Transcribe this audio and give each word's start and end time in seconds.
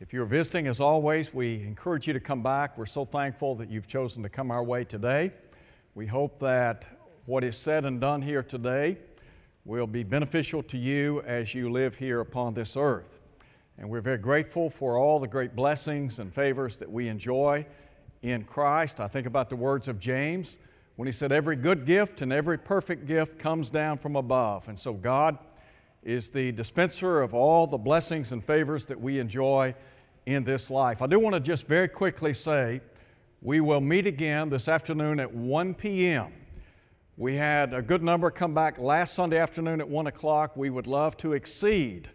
If 0.00 0.12
you're 0.12 0.26
visiting, 0.26 0.66
as 0.66 0.80
always, 0.80 1.32
we 1.32 1.62
encourage 1.62 2.08
you 2.08 2.12
to 2.14 2.20
come 2.20 2.42
back. 2.42 2.76
We're 2.76 2.84
so 2.84 3.04
thankful 3.04 3.54
that 3.54 3.70
you've 3.70 3.86
chosen 3.86 4.24
to 4.24 4.28
come 4.28 4.50
our 4.50 4.64
way 4.64 4.82
today. 4.82 5.30
We 5.94 6.08
hope 6.08 6.40
that 6.40 6.84
what 7.26 7.44
is 7.44 7.56
said 7.56 7.84
and 7.84 8.00
done 8.00 8.20
here 8.20 8.42
today 8.42 8.98
will 9.64 9.86
be 9.86 10.02
beneficial 10.02 10.64
to 10.64 10.76
you 10.76 11.22
as 11.22 11.54
you 11.54 11.70
live 11.70 11.94
here 11.94 12.18
upon 12.18 12.54
this 12.54 12.76
earth. 12.76 13.20
And 13.78 13.88
we're 13.88 14.00
very 14.00 14.18
grateful 14.18 14.68
for 14.68 14.98
all 14.98 15.20
the 15.20 15.28
great 15.28 15.54
blessings 15.54 16.18
and 16.18 16.34
favors 16.34 16.76
that 16.78 16.90
we 16.90 17.06
enjoy 17.06 17.64
in 18.22 18.42
Christ. 18.42 18.98
I 18.98 19.06
think 19.06 19.28
about 19.28 19.48
the 19.48 19.56
words 19.56 19.86
of 19.86 20.00
James 20.00 20.58
when 20.96 21.06
he 21.06 21.12
said, 21.12 21.30
Every 21.30 21.54
good 21.54 21.86
gift 21.86 22.20
and 22.20 22.32
every 22.32 22.58
perfect 22.58 23.06
gift 23.06 23.38
comes 23.38 23.70
down 23.70 23.98
from 23.98 24.16
above. 24.16 24.68
And 24.68 24.76
so 24.76 24.92
God 24.92 25.38
is 26.04 26.28
the 26.28 26.52
dispenser 26.52 27.22
of 27.22 27.32
all 27.32 27.66
the 27.66 27.78
blessings 27.78 28.32
and 28.32 28.44
favors 28.44 28.84
that 28.86 29.00
we 29.00 29.18
enjoy 29.18 29.74
in 30.26 30.44
this 30.44 30.70
life. 30.70 31.00
I 31.00 31.06
do 31.06 31.18
want 31.18 31.34
to 31.34 31.40
just 31.40 31.66
very 31.66 31.88
quickly 31.88 32.34
say 32.34 32.82
we 33.40 33.60
will 33.60 33.80
meet 33.80 34.06
again 34.06 34.50
this 34.50 34.68
afternoon 34.68 35.18
at 35.18 35.32
1 35.34 35.74
p.m. 35.74 36.32
We 37.16 37.36
had 37.36 37.72
a 37.72 37.80
good 37.80 38.02
number 38.02 38.30
come 38.30 38.52
back 38.54 38.78
last 38.78 39.14
Sunday 39.14 39.38
afternoon 39.38 39.80
at 39.80 39.88
1 39.88 40.06
o'clock. 40.06 40.56
We 40.56 40.68
would 40.68 40.86
love 40.86 41.16
to 41.18 41.32
exceed 41.32 42.10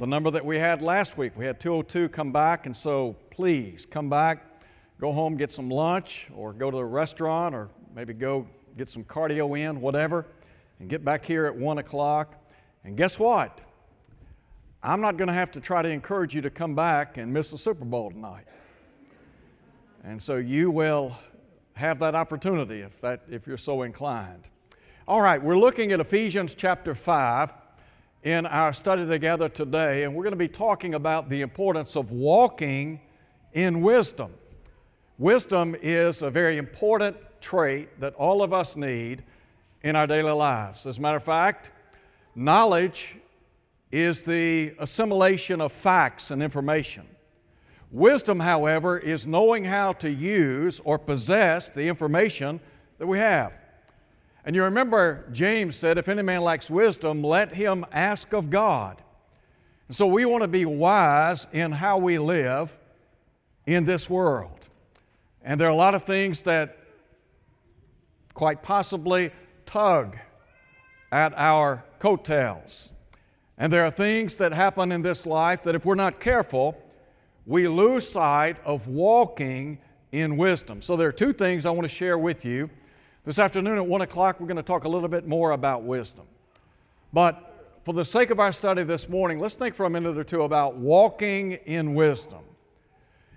the 0.00 0.06
number 0.06 0.30
that 0.32 0.44
we 0.44 0.58
had 0.58 0.82
last 0.82 1.16
week. 1.16 1.32
We 1.36 1.44
had 1.44 1.60
202 1.60 2.08
come 2.08 2.32
back, 2.32 2.66
and 2.66 2.76
so 2.76 3.16
please 3.30 3.86
come 3.86 4.08
back, 4.08 4.62
go 5.00 5.12
home, 5.12 5.36
get 5.36 5.52
some 5.52 5.70
lunch, 5.70 6.28
or 6.34 6.52
go 6.52 6.70
to 6.70 6.76
the 6.76 6.84
restaurant, 6.84 7.54
or 7.54 7.68
maybe 7.94 8.12
go 8.12 8.48
get 8.76 8.88
some 8.88 9.04
cardio 9.04 9.58
in, 9.58 9.80
whatever, 9.80 10.26
and 10.80 10.88
get 10.88 11.04
back 11.04 11.24
here 11.24 11.46
at 11.46 11.54
1 11.54 11.78
o'clock. 11.78 12.47
And 12.88 12.96
guess 12.96 13.18
what? 13.18 13.60
I'm 14.82 15.02
not 15.02 15.18
going 15.18 15.28
to 15.28 15.34
have 15.34 15.50
to 15.50 15.60
try 15.60 15.82
to 15.82 15.90
encourage 15.90 16.34
you 16.34 16.40
to 16.40 16.48
come 16.48 16.74
back 16.74 17.18
and 17.18 17.30
miss 17.30 17.50
the 17.50 17.58
Super 17.58 17.84
Bowl 17.84 18.10
tonight. 18.10 18.46
And 20.04 20.22
so 20.22 20.36
you 20.36 20.70
will 20.70 21.14
have 21.74 21.98
that 21.98 22.14
opportunity 22.14 22.80
if, 22.80 22.98
that, 23.02 23.24
if 23.28 23.46
you're 23.46 23.58
so 23.58 23.82
inclined. 23.82 24.48
All 25.06 25.20
right, 25.20 25.40
we're 25.40 25.58
looking 25.58 25.92
at 25.92 26.00
Ephesians 26.00 26.54
chapter 26.54 26.94
5 26.94 27.52
in 28.22 28.46
our 28.46 28.72
study 28.72 29.06
together 29.06 29.50
today, 29.50 30.04
and 30.04 30.14
we're 30.14 30.24
going 30.24 30.30
to 30.30 30.38
be 30.38 30.48
talking 30.48 30.94
about 30.94 31.28
the 31.28 31.42
importance 31.42 31.94
of 31.94 32.10
walking 32.10 33.02
in 33.52 33.82
wisdom. 33.82 34.32
Wisdom 35.18 35.76
is 35.82 36.22
a 36.22 36.30
very 36.30 36.56
important 36.56 37.18
trait 37.42 38.00
that 38.00 38.14
all 38.14 38.40
of 38.42 38.54
us 38.54 38.76
need 38.76 39.24
in 39.82 39.94
our 39.94 40.06
daily 40.06 40.32
lives. 40.32 40.86
As 40.86 40.96
a 40.96 41.02
matter 41.02 41.18
of 41.18 41.22
fact, 41.22 41.72
knowledge 42.38 43.16
is 43.90 44.22
the 44.22 44.72
assimilation 44.78 45.60
of 45.60 45.72
facts 45.72 46.30
and 46.30 46.42
information. 46.42 47.04
Wisdom, 47.90 48.38
however, 48.40 48.98
is 48.98 49.26
knowing 49.26 49.64
how 49.64 49.92
to 49.94 50.10
use 50.10 50.80
or 50.84 50.98
possess 50.98 51.68
the 51.70 51.88
information 51.88 52.60
that 52.98 53.06
we 53.06 53.18
have. 53.18 53.56
And 54.44 54.54
you 54.54 54.62
remember 54.62 55.26
James 55.32 55.74
said, 55.74 55.98
If 55.98 56.08
any 56.08 56.22
man 56.22 56.42
lacks 56.42 56.70
wisdom, 56.70 57.22
let 57.22 57.54
him 57.54 57.84
ask 57.92 58.32
of 58.32 58.50
God. 58.50 59.02
And 59.88 59.96
so 59.96 60.06
we 60.06 60.24
want 60.24 60.42
to 60.42 60.48
be 60.48 60.64
wise 60.64 61.46
in 61.52 61.72
how 61.72 61.98
we 61.98 62.18
live 62.18 62.78
in 63.66 63.84
this 63.84 64.08
world. 64.08 64.68
And 65.42 65.58
there 65.58 65.66
are 65.66 65.72
a 65.72 65.76
lot 65.76 65.94
of 65.94 66.04
things 66.04 66.42
that 66.42 66.78
quite 68.34 68.62
possibly 68.62 69.32
tug 69.66 70.16
at 71.10 71.32
our 71.36 71.84
coattails. 71.98 72.92
And 73.56 73.72
there 73.72 73.84
are 73.84 73.90
things 73.90 74.36
that 74.36 74.52
happen 74.52 74.92
in 74.92 75.02
this 75.02 75.26
life 75.26 75.62
that 75.64 75.74
if 75.74 75.84
we're 75.84 75.96
not 75.96 76.20
careful, 76.20 76.80
we 77.44 77.66
lose 77.66 78.08
sight 78.08 78.56
of 78.64 78.86
walking 78.86 79.78
in 80.12 80.36
wisdom. 80.36 80.80
So, 80.80 80.96
there 80.96 81.08
are 81.08 81.12
two 81.12 81.32
things 81.32 81.66
I 81.66 81.70
want 81.70 81.84
to 81.84 81.94
share 81.94 82.16
with 82.16 82.44
you. 82.44 82.70
This 83.24 83.38
afternoon 83.38 83.78
at 83.78 83.86
1 83.86 84.00
o'clock, 84.00 84.40
we're 84.40 84.46
going 84.46 84.56
to 84.58 84.62
talk 84.62 84.84
a 84.84 84.88
little 84.88 85.08
bit 85.08 85.26
more 85.26 85.50
about 85.50 85.82
wisdom. 85.82 86.26
But 87.12 87.80
for 87.84 87.92
the 87.92 88.04
sake 88.04 88.30
of 88.30 88.38
our 88.38 88.52
study 88.52 88.82
this 88.84 89.08
morning, 89.08 89.38
let's 89.38 89.54
think 89.54 89.74
for 89.74 89.86
a 89.86 89.90
minute 89.90 90.16
or 90.16 90.24
two 90.24 90.42
about 90.42 90.76
walking 90.76 91.52
in 91.52 91.94
wisdom. 91.94 92.40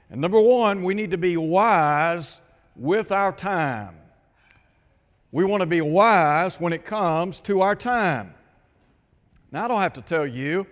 And 0.09 0.19
number 0.19 0.39
one, 0.39 0.83
we 0.83 0.93
need 0.93 1.11
to 1.11 1.17
be 1.17 1.37
wise 1.37 2.41
with 2.75 3.11
our 3.11 3.31
time. 3.31 3.95
We 5.31 5.45
want 5.45 5.61
to 5.61 5.67
be 5.67 5.79
wise 5.79 6.59
when 6.59 6.73
it 6.73 6.83
comes 6.83 7.39
to 7.41 7.61
our 7.61 7.75
time. 7.75 8.33
Now, 9.51 9.65
I 9.65 9.67
don't 9.67 9.81
have 9.81 9.93
to 9.93 10.01
tell 10.01 10.25
you 10.25 10.65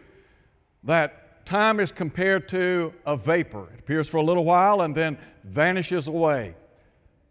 that 0.83 1.45
time 1.45 1.79
is 1.79 1.91
compared 1.91 2.47
to 2.49 2.93
a 3.05 3.17
vapor. 3.17 3.67
It 3.73 3.79
appears 3.79 4.07
for 4.07 4.17
a 4.17 4.23
little 4.23 4.45
while 4.45 4.81
and 4.81 4.95
then 4.95 5.17
vanishes 5.43 6.07
away. 6.07 6.55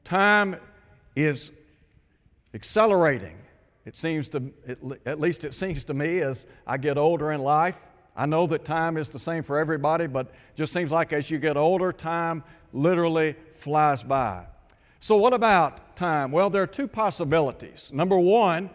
Time 0.04 0.56
is 1.16 1.52
accelerating. 2.52 3.36
It 3.86 3.96
seems 3.96 4.28
to, 4.30 4.52
at 5.06 5.18
least 5.18 5.44
it 5.44 5.54
seems 5.54 5.84
to 5.84 5.94
me 5.94 6.20
as 6.20 6.46
I 6.66 6.76
get 6.76 6.98
older 6.98 7.32
in 7.32 7.40
life. 7.40 7.86
I 8.14 8.26
know 8.26 8.46
that 8.48 8.64
time 8.64 8.96
is 8.96 9.08
the 9.08 9.18
same 9.18 9.42
for 9.42 9.58
everybody, 9.58 10.06
but 10.06 10.32
just 10.56 10.72
seems 10.72 10.90
like 10.90 11.12
as 11.12 11.30
you 11.30 11.38
get 11.38 11.56
older, 11.56 11.92
time 11.92 12.42
literally 12.72 13.36
flies 13.52 14.02
by. 14.02 14.44
So, 14.98 15.16
what 15.16 15.32
about 15.32 15.96
time? 15.96 16.32
Well, 16.32 16.50
there 16.50 16.62
are 16.62 16.66
two 16.66 16.88
possibilities. 16.88 17.92
Number 17.94 18.18
one, 18.18 18.70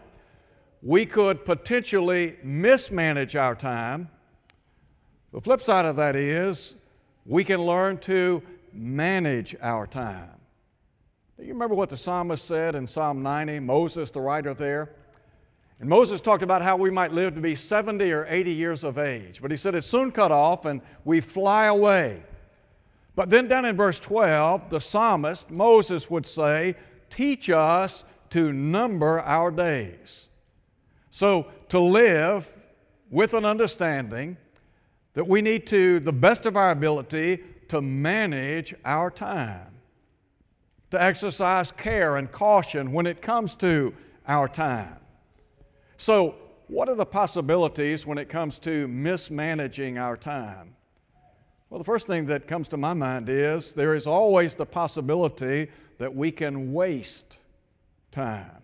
we 0.84 1.04
could 1.04 1.44
potentially 1.44 2.36
mismanage 2.44 3.34
our 3.34 3.56
time 3.56 4.08
the 5.34 5.40
flip 5.40 5.60
side 5.60 5.84
of 5.84 5.96
that 5.96 6.14
is 6.14 6.76
we 7.26 7.42
can 7.42 7.60
learn 7.60 7.98
to 7.98 8.40
manage 8.72 9.56
our 9.60 9.84
time. 9.84 10.30
Do 11.36 11.44
you 11.44 11.52
remember 11.52 11.74
what 11.74 11.88
the 11.88 11.96
psalmist 11.96 12.44
said 12.44 12.76
in 12.76 12.86
Psalm 12.86 13.20
90, 13.24 13.58
Moses, 13.58 14.12
the 14.12 14.20
writer 14.20 14.54
there? 14.54 14.92
And 15.80 15.88
Moses 15.88 16.20
talked 16.20 16.44
about 16.44 16.62
how 16.62 16.76
we 16.76 16.88
might 16.88 17.10
live 17.10 17.34
to 17.34 17.40
be 17.40 17.56
70 17.56 18.12
or 18.12 18.28
80 18.28 18.52
years 18.52 18.84
of 18.84 18.96
age. 18.96 19.42
But 19.42 19.50
he 19.50 19.56
said 19.56 19.74
it's 19.74 19.88
soon 19.88 20.12
cut 20.12 20.30
off 20.30 20.66
and 20.66 20.80
we 21.04 21.20
fly 21.20 21.66
away. 21.66 22.22
But 23.16 23.28
then 23.28 23.48
down 23.48 23.64
in 23.64 23.76
verse 23.76 23.98
12, 23.98 24.70
the 24.70 24.80
psalmist, 24.80 25.50
Moses, 25.50 26.08
would 26.08 26.26
say, 26.26 26.76
Teach 27.10 27.50
us 27.50 28.04
to 28.30 28.52
number 28.52 29.18
our 29.18 29.50
days. 29.50 30.28
So 31.14 31.46
to 31.68 31.78
live 31.78 32.52
with 33.08 33.34
an 33.34 33.44
understanding 33.44 34.36
that 35.12 35.28
we 35.28 35.42
need 35.42 35.64
to, 35.68 36.00
the 36.00 36.12
best 36.12 36.44
of 36.44 36.56
our 36.56 36.72
ability, 36.72 37.38
to 37.68 37.80
manage 37.80 38.74
our 38.84 39.12
time, 39.12 39.76
to 40.90 41.00
exercise 41.00 41.70
care 41.70 42.16
and 42.16 42.32
caution 42.32 42.90
when 42.90 43.06
it 43.06 43.22
comes 43.22 43.54
to 43.56 43.94
our 44.26 44.48
time. 44.48 44.96
So, 45.98 46.34
what 46.66 46.88
are 46.88 46.96
the 46.96 47.06
possibilities 47.06 48.04
when 48.04 48.18
it 48.18 48.28
comes 48.28 48.58
to 48.60 48.88
mismanaging 48.88 49.98
our 49.98 50.16
time? 50.16 50.74
Well, 51.70 51.78
the 51.78 51.84
first 51.84 52.08
thing 52.08 52.26
that 52.26 52.48
comes 52.48 52.66
to 52.70 52.76
my 52.76 52.92
mind 52.92 53.28
is 53.28 53.72
there 53.72 53.94
is 53.94 54.08
always 54.08 54.56
the 54.56 54.66
possibility 54.66 55.70
that 55.98 56.12
we 56.12 56.32
can 56.32 56.72
waste 56.72 57.38
time. 58.10 58.63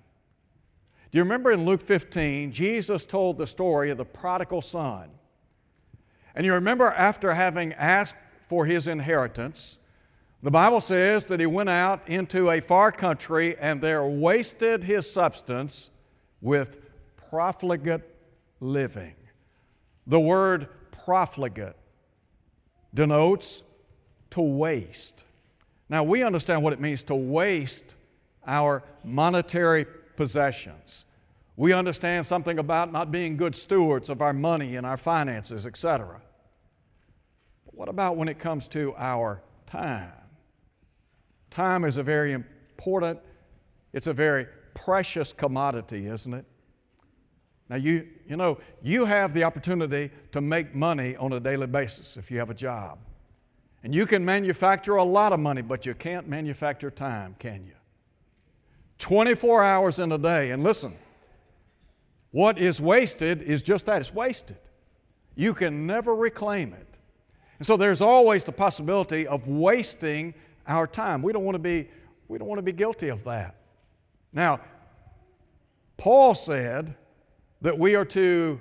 Do 1.10 1.19
you 1.19 1.25
remember 1.25 1.50
in 1.50 1.65
Luke 1.65 1.81
15, 1.81 2.53
Jesus 2.53 3.04
told 3.04 3.37
the 3.37 3.47
story 3.47 3.91
of 3.91 3.98
the 3.98 4.04
prodigal 4.04 4.62
son? 4.62 5.10
And 6.37 6.47
you 6.47 6.53
remember, 6.53 6.87
after 6.87 7.34
having 7.34 7.72
asked 7.72 8.15
for 8.43 8.65
his 8.65 8.87
inheritance, 8.87 9.81
the 10.43 10.53
Bible 10.53 10.81
says 10.81 11.25
that 11.26 11.41
he 11.41 11.47
went 11.47 11.69
out 11.69 12.09
into 12.09 12.48
a 12.50 12.60
far 12.60 12.93
country 12.93 13.59
and 13.59 13.81
there 13.81 14.04
wasted 14.04 14.84
his 14.84 15.10
substance 15.10 15.91
with 16.41 16.78
profligate 17.28 18.03
living. 18.60 19.16
The 20.06 20.21
word 20.21 20.69
profligate 20.92 21.77
denotes 22.94 23.65
to 24.30 24.41
waste. 24.41 25.24
Now, 25.89 26.04
we 26.04 26.22
understand 26.22 26.62
what 26.62 26.72
it 26.72 26.80
means 26.80 27.03
to 27.04 27.16
waste 27.16 27.97
our 28.47 28.84
monetary 29.04 29.86
possessions. 30.21 31.07
We 31.57 31.72
understand 31.72 32.27
something 32.27 32.59
about 32.59 32.93
not 32.93 33.11
being 33.11 33.39
good 33.39 33.57
stewards 33.57 34.11
of 34.11 34.21
our 34.21 34.34
money 34.34 34.77
and 34.77 34.87
our 34.87 34.99
finances, 34.99 35.65
etc. 35.65 36.21
But 37.65 37.75
what 37.75 37.89
about 37.89 38.19
when 38.19 38.28
it 38.28 38.39
comes 38.39 38.69
to 38.69 38.93
our 38.99 39.43
time? 39.67 40.13
Time 41.51 41.87
is 41.87 41.97
a 41.97 42.03
very 42.03 42.34
important, 42.34 43.19
it's 43.95 44.09
a 44.09 44.13
very 44.13 44.45
precious 44.75 45.33
commodity, 45.33 46.05
isn't 46.05 46.34
it? 46.34 46.45
Now, 47.71 47.77
you, 47.77 48.07
you 48.28 48.37
know, 48.37 48.59
you 48.83 49.07
have 49.07 49.33
the 49.33 49.45
opportunity 49.45 50.11
to 50.33 50.43
make 50.43 50.75
money 50.75 51.17
on 51.17 51.33
a 51.33 51.41
daily 51.41 51.67
basis 51.67 52.19
if 52.19 52.31
you 52.31 52.37
have 52.41 52.51
a 52.51 52.55
job. 52.69 52.99
And 53.83 53.95
you 53.95 54.05
can 54.05 54.22
manufacture 54.22 54.97
a 54.97 55.03
lot 55.03 55.33
of 55.33 55.41
money, 55.41 55.63
but 55.63 55.87
you 55.87 55.95
can't 55.95 56.28
manufacture 56.28 56.91
time, 56.91 57.37
can 57.39 57.65
you? 57.65 57.79
24 59.00 59.64
hours 59.64 59.98
in 59.98 60.12
a 60.12 60.18
day. 60.18 60.50
And 60.52 60.62
listen, 60.62 60.94
what 62.30 62.58
is 62.58 62.80
wasted 62.80 63.42
is 63.42 63.62
just 63.62 63.86
that 63.86 64.00
it's 64.00 64.14
wasted. 64.14 64.58
You 65.34 65.54
can 65.54 65.86
never 65.86 66.14
reclaim 66.14 66.72
it. 66.72 66.98
And 67.58 67.66
so 67.66 67.76
there's 67.76 68.00
always 68.00 68.44
the 68.44 68.52
possibility 68.52 69.26
of 69.26 69.48
wasting 69.48 70.34
our 70.66 70.86
time. 70.86 71.22
We 71.22 71.32
don't 71.32 71.44
want 71.44 71.56
to 71.56 71.60
be, 71.60 71.88
we 72.28 72.38
don't 72.38 72.48
want 72.48 72.58
to 72.58 72.62
be 72.62 72.72
guilty 72.72 73.08
of 73.08 73.24
that. 73.24 73.56
Now, 74.32 74.60
Paul 75.97 76.34
said 76.34 76.94
that 77.60 77.78
we 77.78 77.97
are 77.97 78.04
to 78.06 78.60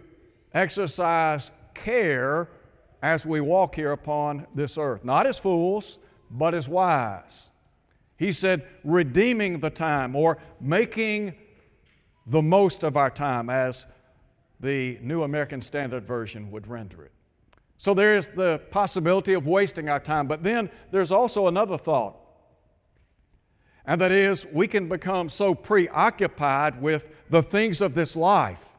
exercise 0.54 1.52
care 1.74 2.50
as 3.02 3.26
we 3.26 3.40
walk 3.40 3.76
here 3.76 3.92
upon 3.92 4.48
this 4.54 4.78
earth, 4.78 5.06
not 5.06 5.26
as 5.26 5.38
fools, 5.40 6.00
but 6.30 6.54
as 6.54 6.68
wise. 6.68 7.52
He 8.20 8.34
said, 8.34 8.68
redeeming 8.84 9.62
the 9.62 9.70
time 9.70 10.14
or 10.14 10.38
making 10.60 11.36
the 12.28 12.42
most 12.42 12.84
of 12.84 12.98
our 12.98 13.10
time, 13.10 13.50
as 13.50 13.86
the 14.60 15.00
New 15.02 15.24
American 15.24 15.62
Standard 15.62 16.06
Version 16.06 16.52
would 16.52 16.68
render 16.68 17.02
it. 17.04 17.14
So 17.78 17.94
there 17.94 18.16
is 18.18 18.28
the 18.28 18.62
possibility 18.72 19.34
of 19.34 19.48
wasting 19.48 19.88
our 19.88 20.02
time, 20.02 20.28
but 20.28 20.44
then 20.44 20.70
there's 20.92 21.12
also 21.12 21.48
another 21.48 21.78
thought, 21.78 22.18
and 23.86 24.02
that 24.02 24.12
is 24.12 24.46
we 24.52 24.68
can 24.68 24.90
become 24.90 25.30
so 25.30 25.56
preoccupied 25.56 26.82
with 26.82 27.08
the 27.30 27.42
things 27.42 27.80
of 27.80 27.94
this 27.96 28.18
life 28.18 28.76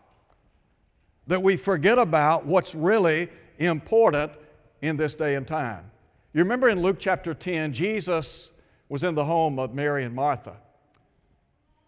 that 1.26 1.43
we 1.43 1.56
forget 1.56 1.98
about 1.98 2.44
what's 2.44 2.75
really 2.75 3.31
important 3.58 4.32
in 4.82 4.98
this 4.98 5.14
day 5.14 5.34
and 5.34 5.48
time. 5.48 5.90
You 6.34 6.43
remember 6.43 6.69
in 6.69 6.82
Luke 6.82 6.98
chapter 7.00 7.32
10, 7.32 7.72
Jesus 7.72 8.52
was 8.90 9.04
in 9.04 9.14
the 9.14 9.25
home 9.25 9.58
of 9.58 9.72
Mary 9.72 10.04
and 10.04 10.14
Martha. 10.14 10.56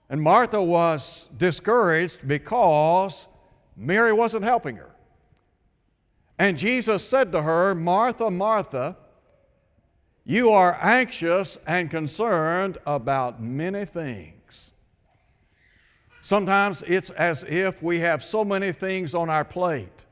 And 0.08 0.22
Martha 0.22 0.62
was 0.62 1.28
discouraged 1.36 2.26
because 2.26 3.26
Mary 3.76 4.12
wasn't 4.12 4.44
helping 4.44 4.76
her. 4.76 4.94
And 6.38 6.56
Jesus 6.56 7.06
said 7.06 7.32
to 7.32 7.42
her, 7.42 7.74
Martha, 7.74 8.30
Martha, 8.30 8.96
you 10.24 10.50
are 10.50 10.78
anxious 10.80 11.58
and 11.66 11.90
concerned 11.90 12.78
about 12.86 13.42
many 13.42 13.84
things. 13.84 14.72
Sometimes 16.20 16.84
it's 16.86 17.10
as 17.10 17.42
if 17.48 17.82
we 17.82 17.98
have 17.98 18.22
so 18.22 18.44
many 18.44 18.70
things 18.70 19.12
on 19.12 19.28
our 19.28 19.44
plate. 19.44 20.06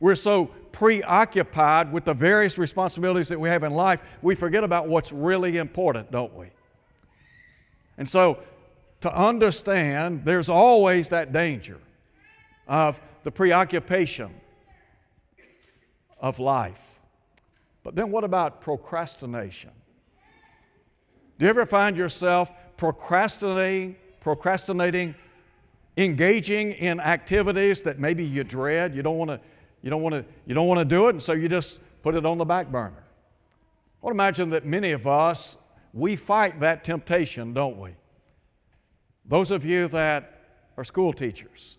We're 0.00 0.14
so 0.14 0.46
preoccupied 0.72 1.92
with 1.92 2.04
the 2.04 2.14
various 2.14 2.56
responsibilities 2.56 3.28
that 3.28 3.38
we 3.38 3.50
have 3.50 3.62
in 3.62 3.72
life, 3.72 4.02
we 4.22 4.34
forget 4.34 4.64
about 4.64 4.88
what's 4.88 5.12
really 5.12 5.58
important, 5.58 6.10
don't 6.10 6.34
we? 6.34 6.46
And 7.98 8.08
so, 8.08 8.38
to 9.02 9.14
understand, 9.14 10.24
there's 10.24 10.48
always 10.48 11.10
that 11.10 11.32
danger 11.32 11.78
of 12.66 13.00
the 13.24 13.30
preoccupation 13.30 14.30
of 16.18 16.38
life. 16.38 17.00
But 17.82 17.94
then, 17.94 18.10
what 18.10 18.24
about 18.24 18.60
procrastination? 18.60 19.70
Do 21.38 21.46
you 21.46 21.50
ever 21.50 21.64
find 21.64 21.96
yourself 21.96 22.52
procrastinating, 22.76 23.96
procrastinating, 24.20 25.14
engaging 25.96 26.72
in 26.72 27.00
activities 27.00 27.82
that 27.82 27.98
maybe 27.98 28.24
you 28.24 28.44
dread? 28.44 28.94
You 28.94 29.02
don't 29.02 29.18
want 29.18 29.30
to 29.30 29.40
you 29.82 29.90
don't 29.90 30.02
want 30.02 30.14
to, 30.14 30.24
you 30.46 30.54
don't 30.54 30.68
want 30.68 30.78
to 30.78 30.84
do 30.84 31.08
it, 31.08 31.10
and 31.10 31.22
so 31.22 31.32
you 31.32 31.48
just 31.48 31.80
put 32.02 32.14
it 32.14 32.26
on 32.26 32.38
the 32.38 32.44
back 32.44 32.68
burner. 32.68 33.04
I 34.02 34.06
to 34.06 34.12
imagine 34.12 34.50
that 34.50 34.64
many 34.64 34.92
of 34.92 35.06
us, 35.06 35.56
we 35.92 36.16
fight 36.16 36.60
that 36.60 36.84
temptation, 36.84 37.52
don't 37.52 37.78
we? 37.78 37.94
Those 39.26 39.50
of 39.50 39.64
you 39.64 39.88
that 39.88 40.38
are 40.76 40.84
school 40.84 41.12
teachers, 41.12 41.78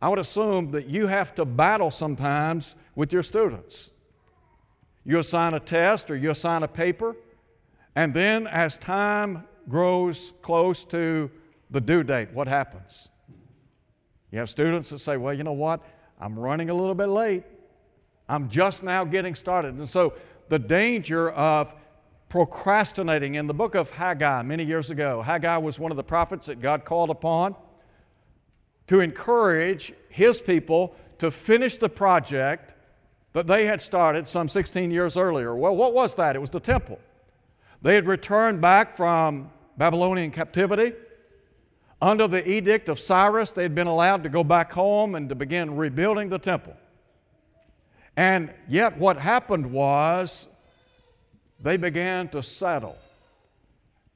I 0.00 0.08
would 0.08 0.18
assume 0.18 0.72
that 0.72 0.88
you 0.88 1.06
have 1.06 1.34
to 1.36 1.44
battle 1.44 1.90
sometimes 1.90 2.76
with 2.94 3.12
your 3.12 3.22
students. 3.22 3.92
You 5.04 5.18
assign 5.18 5.54
a 5.54 5.60
test 5.60 6.10
or 6.10 6.16
you 6.16 6.30
assign 6.30 6.62
a 6.62 6.68
paper, 6.68 7.16
and 7.94 8.12
then 8.12 8.46
as 8.46 8.76
time 8.76 9.44
grows 9.68 10.32
close 10.42 10.84
to 10.84 11.30
the 11.70 11.80
due 11.80 12.02
date, 12.02 12.32
what 12.32 12.48
happens? 12.48 13.10
You 14.30 14.38
have 14.38 14.50
students 14.50 14.90
that 14.90 14.98
say, 14.98 15.16
Well, 15.16 15.34
you 15.34 15.44
know 15.44 15.52
what? 15.52 15.82
I'm 16.22 16.38
running 16.38 16.70
a 16.70 16.74
little 16.74 16.94
bit 16.94 17.08
late. 17.08 17.42
I'm 18.28 18.48
just 18.48 18.84
now 18.84 19.04
getting 19.04 19.34
started. 19.34 19.74
And 19.74 19.88
so 19.88 20.14
the 20.48 20.58
danger 20.58 21.32
of 21.32 21.74
procrastinating 22.28 23.34
in 23.34 23.48
the 23.48 23.54
book 23.54 23.74
of 23.74 23.90
Haggai 23.90 24.42
many 24.42 24.62
years 24.64 24.90
ago, 24.90 25.20
Haggai 25.20 25.56
was 25.56 25.80
one 25.80 25.90
of 25.90 25.96
the 25.96 26.04
prophets 26.04 26.46
that 26.46 26.60
God 26.60 26.84
called 26.84 27.10
upon 27.10 27.56
to 28.86 29.00
encourage 29.00 29.94
his 30.10 30.40
people 30.40 30.94
to 31.18 31.32
finish 31.32 31.76
the 31.76 31.88
project 31.88 32.74
that 33.32 33.48
they 33.48 33.66
had 33.66 33.82
started 33.82 34.28
some 34.28 34.46
16 34.48 34.92
years 34.92 35.16
earlier. 35.16 35.56
Well, 35.56 35.74
what 35.74 35.92
was 35.92 36.14
that? 36.14 36.36
It 36.36 36.38
was 36.38 36.50
the 36.50 36.60
temple. 36.60 37.00
They 37.82 37.96
had 37.96 38.06
returned 38.06 38.60
back 38.60 38.92
from 38.92 39.50
Babylonian 39.76 40.30
captivity. 40.30 40.92
Under 42.02 42.26
the 42.26 42.46
edict 42.50 42.88
of 42.88 42.98
Cyrus, 42.98 43.52
they 43.52 43.62
had 43.62 43.76
been 43.76 43.86
allowed 43.86 44.24
to 44.24 44.28
go 44.28 44.42
back 44.42 44.72
home 44.72 45.14
and 45.14 45.28
to 45.28 45.36
begin 45.36 45.76
rebuilding 45.76 46.30
the 46.30 46.38
temple. 46.38 46.76
And 48.16 48.52
yet, 48.68 48.98
what 48.98 49.18
happened 49.18 49.70
was 49.72 50.48
they 51.60 51.76
began 51.76 52.28
to 52.30 52.42
settle. 52.42 52.96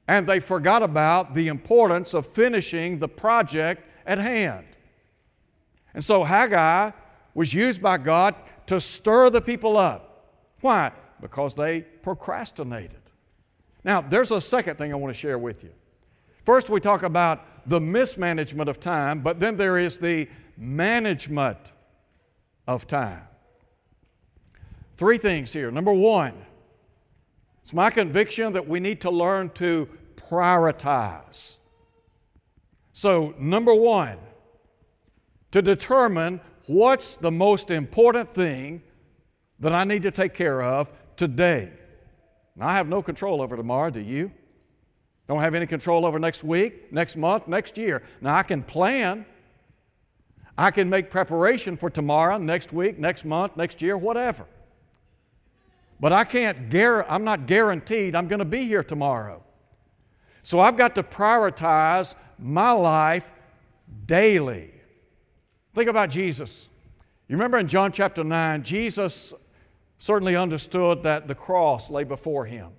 And 0.05 0.27
they 0.27 0.41
forgot 0.41 0.83
about 0.83 1.33
the 1.33 1.47
importance 1.47 2.13
of 2.13 2.25
finishing 2.25 2.99
the 2.99 3.07
project 3.07 3.87
at 4.05 4.17
hand. 4.17 4.67
And 5.93 6.03
so 6.03 6.25
Haggai 6.25 6.91
was 7.33 7.53
used 7.53 7.81
by 7.81 7.99
God 7.99 8.35
to 8.65 8.81
stir 8.81 9.29
the 9.29 9.41
people 9.41 9.77
up. 9.77 10.33
Why? 10.59 10.91
Because 11.21 11.55
they 11.55 11.81
procrastinated. 11.81 12.99
Now, 13.85 14.01
there's 14.01 14.31
a 14.31 14.41
second 14.41 14.77
thing 14.77 14.91
I 14.91 14.97
want 14.97 15.13
to 15.13 15.19
share 15.19 15.37
with 15.37 15.63
you. 15.63 15.71
First, 16.43 16.69
we 16.69 16.81
talk 16.81 17.03
about 17.03 17.45
the 17.67 17.81
mismanagement 17.81 18.69
of 18.69 18.79
time, 18.79 19.19
but 19.19 19.39
then 19.39 19.57
there 19.57 19.77
is 19.77 19.97
the 19.97 20.27
management 20.57 21.73
of 22.67 22.87
time. 22.87 23.23
Three 24.95 25.17
things 25.17 25.53
here. 25.53 25.69
Number 25.69 25.93
one, 25.93 26.33
it's 27.61 27.73
my 27.73 27.89
conviction 27.89 28.53
that 28.53 28.67
we 28.67 28.79
need 28.79 29.01
to 29.01 29.11
learn 29.11 29.49
to 29.51 29.87
prioritize. 30.15 31.59
So, 32.93 33.35
number 33.37 33.75
one, 33.75 34.17
to 35.51 35.61
determine 35.61 36.39
what's 36.65 37.17
the 37.17 37.31
most 37.31 37.69
important 37.69 38.31
thing 38.31 38.81
that 39.59 39.73
I 39.73 39.83
need 39.83 40.03
to 40.03 40.11
take 40.11 40.33
care 40.33 40.61
of 40.61 40.91
today. 41.15 41.71
Now, 42.55 42.69
I 42.69 42.73
have 42.73 42.87
no 42.87 43.01
control 43.01 43.41
over 43.41 43.55
tomorrow, 43.55 43.89
do 43.89 44.01
you? 44.01 44.31
Don't 45.27 45.41
have 45.41 45.55
any 45.55 45.65
control 45.65 46.05
over 46.05 46.19
next 46.19 46.43
week, 46.43 46.91
next 46.91 47.17
month, 47.17 47.47
next 47.47 47.77
year. 47.77 48.01
Now, 48.21 48.35
I 48.35 48.43
can 48.43 48.63
plan. 48.63 49.25
I 50.57 50.71
can 50.71 50.89
make 50.89 51.11
preparation 51.11 51.77
for 51.77 51.89
tomorrow, 51.89 52.37
next 52.37 52.71
week, 52.73 52.97
next 52.97 53.25
month, 53.25 53.57
next 53.57 53.81
year, 53.81 53.97
whatever. 53.97 54.47
But 55.99 56.13
I 56.13 56.23
can't, 56.23 56.73
I'm 56.73 57.23
not 57.23 57.45
guaranteed 57.45 58.15
I'm 58.15 58.27
going 58.27 58.39
to 58.39 58.45
be 58.45 58.63
here 58.63 58.83
tomorrow. 58.83 59.43
So 60.41 60.59
I've 60.59 60.77
got 60.77 60.95
to 60.95 61.03
prioritize 61.03 62.15
my 62.39 62.71
life 62.71 63.31
daily. 64.05 64.71
Think 65.73 65.89
about 65.89 66.09
Jesus. 66.09 66.69
You 67.27 67.35
remember 67.35 67.57
in 67.57 67.67
John 67.67 67.91
chapter 67.91 68.23
9, 68.23 68.63
Jesus 68.63 69.33
certainly 69.97 70.35
understood 70.35 71.03
that 71.03 71.27
the 71.27 71.35
cross 71.35 71.89
lay 71.89 72.03
before 72.03 72.45
him. 72.45 72.71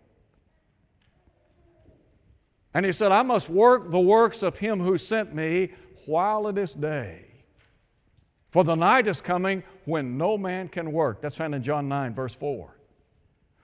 And 2.79 2.87
he 2.87 2.93
said, 2.93 3.11
I 3.11 3.25
must 3.25 3.51
work 3.51 3.91
the 3.91 3.99
works 3.99 4.45
of 4.45 4.59
him 4.59 4.79
who 4.79 4.99
sent 4.99 5.35
me 5.35 5.71
while 6.07 6.47
it 6.47 6.57
is 6.57 6.75
day. 6.75 7.27
For 8.53 8.63
the 8.63 8.77
night 8.77 9.09
is 9.09 9.21
coming 9.21 9.65
when 9.85 10.17
no 10.17 10.39
man 10.39 10.69
can 10.69 10.93
work. 10.93 11.21
That's 11.21 11.35
found 11.35 11.57
in 11.57 11.63
John 11.65 11.89
9, 11.89 12.15
verse 12.15 12.37
4. 12.37 12.79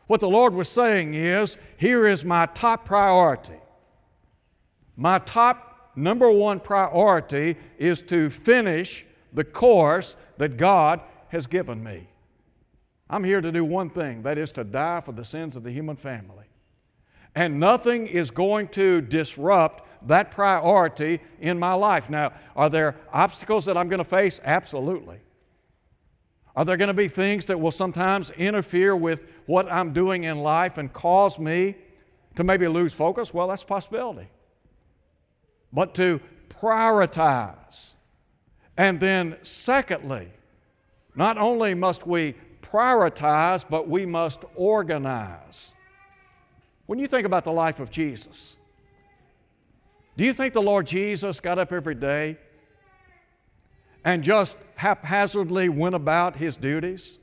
What 0.08 0.18
the 0.18 0.28
Lord 0.28 0.52
was 0.52 0.68
saying 0.68 1.14
is 1.14 1.56
here 1.76 2.08
is 2.08 2.24
my 2.24 2.46
top 2.46 2.84
priority. 2.84 3.60
My 4.96 5.20
top 5.20 5.92
number 5.94 6.28
one 6.32 6.58
priority 6.58 7.54
is 7.78 8.02
to 8.02 8.30
finish 8.30 9.06
the 9.32 9.44
course 9.44 10.16
that 10.38 10.56
God 10.56 11.00
has 11.28 11.46
given 11.46 11.84
me. 11.84 12.08
I'm 13.08 13.22
here 13.22 13.40
to 13.40 13.52
do 13.52 13.64
one 13.64 13.90
thing 13.90 14.22
that 14.22 14.38
is 14.38 14.50
to 14.50 14.64
die 14.64 14.98
for 14.98 15.12
the 15.12 15.24
sins 15.24 15.54
of 15.54 15.62
the 15.62 15.70
human 15.70 15.94
family. 15.94 16.46
And 17.34 17.58
nothing 17.58 18.06
is 18.06 18.30
going 18.30 18.68
to 18.68 19.00
disrupt 19.00 19.82
that 20.08 20.30
priority 20.30 21.20
in 21.40 21.58
my 21.58 21.74
life. 21.74 22.08
Now, 22.08 22.32
are 22.54 22.70
there 22.70 22.96
obstacles 23.12 23.64
that 23.64 23.76
I'm 23.76 23.88
going 23.88 23.98
to 23.98 24.04
face? 24.04 24.40
Absolutely. 24.44 25.18
Are 26.56 26.64
there 26.64 26.76
going 26.76 26.88
to 26.88 26.94
be 26.94 27.08
things 27.08 27.46
that 27.46 27.58
will 27.58 27.72
sometimes 27.72 28.30
interfere 28.30 28.94
with 28.94 29.26
what 29.46 29.70
I'm 29.70 29.92
doing 29.92 30.24
in 30.24 30.38
life 30.38 30.78
and 30.78 30.92
cause 30.92 31.38
me 31.38 31.74
to 32.36 32.44
maybe 32.44 32.68
lose 32.68 32.94
focus? 32.94 33.34
Well, 33.34 33.48
that's 33.48 33.62
a 33.62 33.66
possibility. 33.66 34.28
But 35.72 35.94
to 35.96 36.20
prioritize. 36.48 37.96
And 38.76 39.00
then, 39.00 39.36
secondly, 39.42 40.30
not 41.16 41.38
only 41.38 41.74
must 41.74 42.06
we 42.06 42.34
prioritize, 42.62 43.64
but 43.68 43.88
we 43.88 44.06
must 44.06 44.44
organize. 44.54 45.73
When 46.86 46.98
you 46.98 47.06
think 47.06 47.26
about 47.26 47.44
the 47.44 47.52
life 47.52 47.80
of 47.80 47.90
Jesus, 47.90 48.56
do 50.16 50.24
you 50.24 50.32
think 50.32 50.52
the 50.52 50.62
Lord 50.62 50.86
Jesus 50.86 51.40
got 51.40 51.58
up 51.58 51.72
every 51.72 51.94
day 51.94 52.36
and 54.04 54.22
just 54.22 54.56
haphazardly 54.76 55.68
went 55.68 55.94
about 55.94 56.36
his 56.36 56.56
duties? 56.56 57.18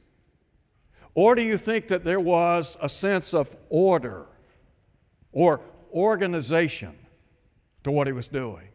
Or 1.13 1.35
do 1.35 1.41
you 1.41 1.57
think 1.57 1.87
that 1.89 2.03
there 2.03 2.19
was 2.19 2.77
a 2.81 2.89
sense 2.89 3.33
of 3.33 3.55
order 3.69 4.25
or 5.31 5.61
organization 5.93 6.97
to 7.83 7.91
what 7.91 8.07
he 8.07 8.13
was 8.13 8.27
doing? 8.27 8.67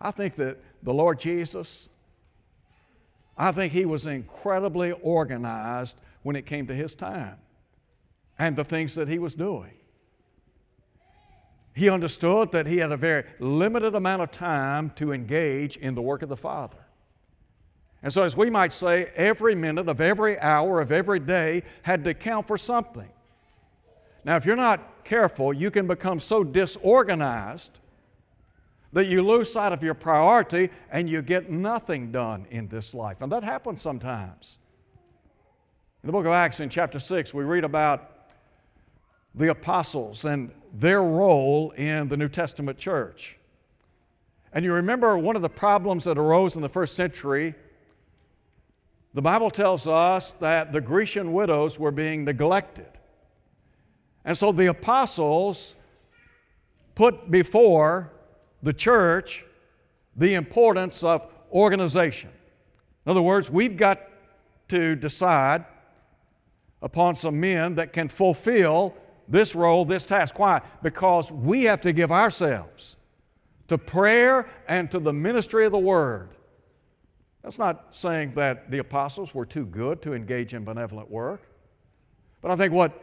I 0.00 0.10
think 0.10 0.34
that 0.36 0.58
the 0.82 0.94
Lord 0.94 1.18
Jesus, 1.18 1.90
I 3.36 3.52
think 3.52 3.72
he 3.72 3.84
was 3.84 4.06
incredibly 4.06 4.92
organized 4.92 5.96
when 6.22 6.36
it 6.36 6.44
came 6.44 6.66
to 6.66 6.74
his 6.74 6.94
time 6.94 7.36
and 8.40 8.56
the 8.56 8.64
things 8.64 8.94
that 8.94 9.06
he 9.06 9.18
was 9.18 9.34
doing. 9.34 9.74
He 11.74 11.90
understood 11.90 12.52
that 12.52 12.66
he 12.66 12.78
had 12.78 12.90
a 12.90 12.96
very 12.96 13.24
limited 13.38 13.94
amount 13.94 14.22
of 14.22 14.30
time 14.30 14.90
to 14.96 15.12
engage 15.12 15.76
in 15.76 15.94
the 15.94 16.00
work 16.00 16.22
of 16.22 16.30
the 16.30 16.38
Father. 16.38 16.86
And 18.02 18.10
so, 18.10 18.22
as 18.22 18.38
we 18.38 18.48
might 18.48 18.72
say, 18.72 19.12
every 19.14 19.54
minute 19.54 19.88
of 19.88 20.00
every 20.00 20.38
hour 20.40 20.80
of 20.80 20.90
every 20.90 21.20
day 21.20 21.62
had 21.82 22.02
to 22.04 22.14
count 22.14 22.46
for 22.48 22.56
something. 22.56 23.10
Now, 24.24 24.36
if 24.36 24.46
you're 24.46 24.56
not 24.56 25.04
careful, 25.04 25.52
you 25.52 25.70
can 25.70 25.86
become 25.86 26.18
so 26.18 26.42
disorganized 26.42 27.78
that 28.94 29.06
you 29.06 29.20
lose 29.20 29.52
sight 29.52 29.72
of 29.72 29.82
your 29.82 29.94
priority 29.94 30.70
and 30.90 31.10
you 31.10 31.20
get 31.20 31.50
nothing 31.50 32.10
done 32.10 32.46
in 32.50 32.68
this 32.68 32.94
life. 32.94 33.20
And 33.20 33.30
that 33.32 33.44
happens 33.44 33.82
sometimes. 33.82 34.58
In 36.02 36.06
the 36.06 36.12
book 36.12 36.24
of 36.24 36.32
Acts, 36.32 36.60
in 36.60 36.70
chapter 36.70 36.98
6, 36.98 37.34
we 37.34 37.44
read 37.44 37.64
about 37.64 38.19
the 39.34 39.50
apostles 39.50 40.24
and 40.24 40.52
their 40.72 41.02
role 41.02 41.70
in 41.72 42.08
the 42.08 42.16
New 42.16 42.28
Testament 42.28 42.78
church. 42.78 43.38
And 44.52 44.64
you 44.64 44.72
remember 44.72 45.16
one 45.16 45.36
of 45.36 45.42
the 45.42 45.48
problems 45.48 46.04
that 46.04 46.18
arose 46.18 46.56
in 46.56 46.62
the 46.62 46.68
first 46.68 46.94
century. 46.94 47.54
The 49.14 49.22
Bible 49.22 49.50
tells 49.50 49.86
us 49.86 50.32
that 50.34 50.72
the 50.72 50.80
Grecian 50.80 51.32
widows 51.32 51.78
were 51.78 51.92
being 51.92 52.24
neglected. 52.24 52.88
And 54.24 54.36
so 54.36 54.52
the 54.52 54.66
apostles 54.66 55.76
put 56.94 57.30
before 57.30 58.12
the 58.62 58.72
church 58.72 59.44
the 60.16 60.34
importance 60.34 61.02
of 61.02 61.32
organization. 61.52 62.30
In 63.06 63.10
other 63.10 63.22
words, 63.22 63.50
we've 63.50 63.76
got 63.76 64.00
to 64.68 64.94
decide 64.94 65.64
upon 66.82 67.16
some 67.16 67.40
men 67.40 67.76
that 67.76 67.92
can 67.92 68.08
fulfill 68.08 68.94
this 69.30 69.54
role, 69.54 69.84
this 69.84 70.04
task. 70.04 70.38
Why? 70.38 70.60
Because 70.82 71.30
we 71.30 71.64
have 71.64 71.80
to 71.82 71.92
give 71.92 72.10
ourselves 72.10 72.96
to 73.68 73.78
prayer 73.78 74.50
and 74.66 74.90
to 74.90 74.98
the 74.98 75.12
ministry 75.12 75.64
of 75.64 75.72
the 75.72 75.78
Word. 75.78 76.30
That's 77.42 77.58
not 77.58 77.94
saying 77.94 78.34
that 78.34 78.70
the 78.70 78.78
apostles 78.78 79.34
were 79.34 79.46
too 79.46 79.64
good 79.64 80.02
to 80.02 80.12
engage 80.12 80.52
in 80.52 80.64
benevolent 80.64 81.10
work. 81.10 81.42
But 82.42 82.50
I 82.50 82.56
think 82.56 82.72
what 82.72 83.00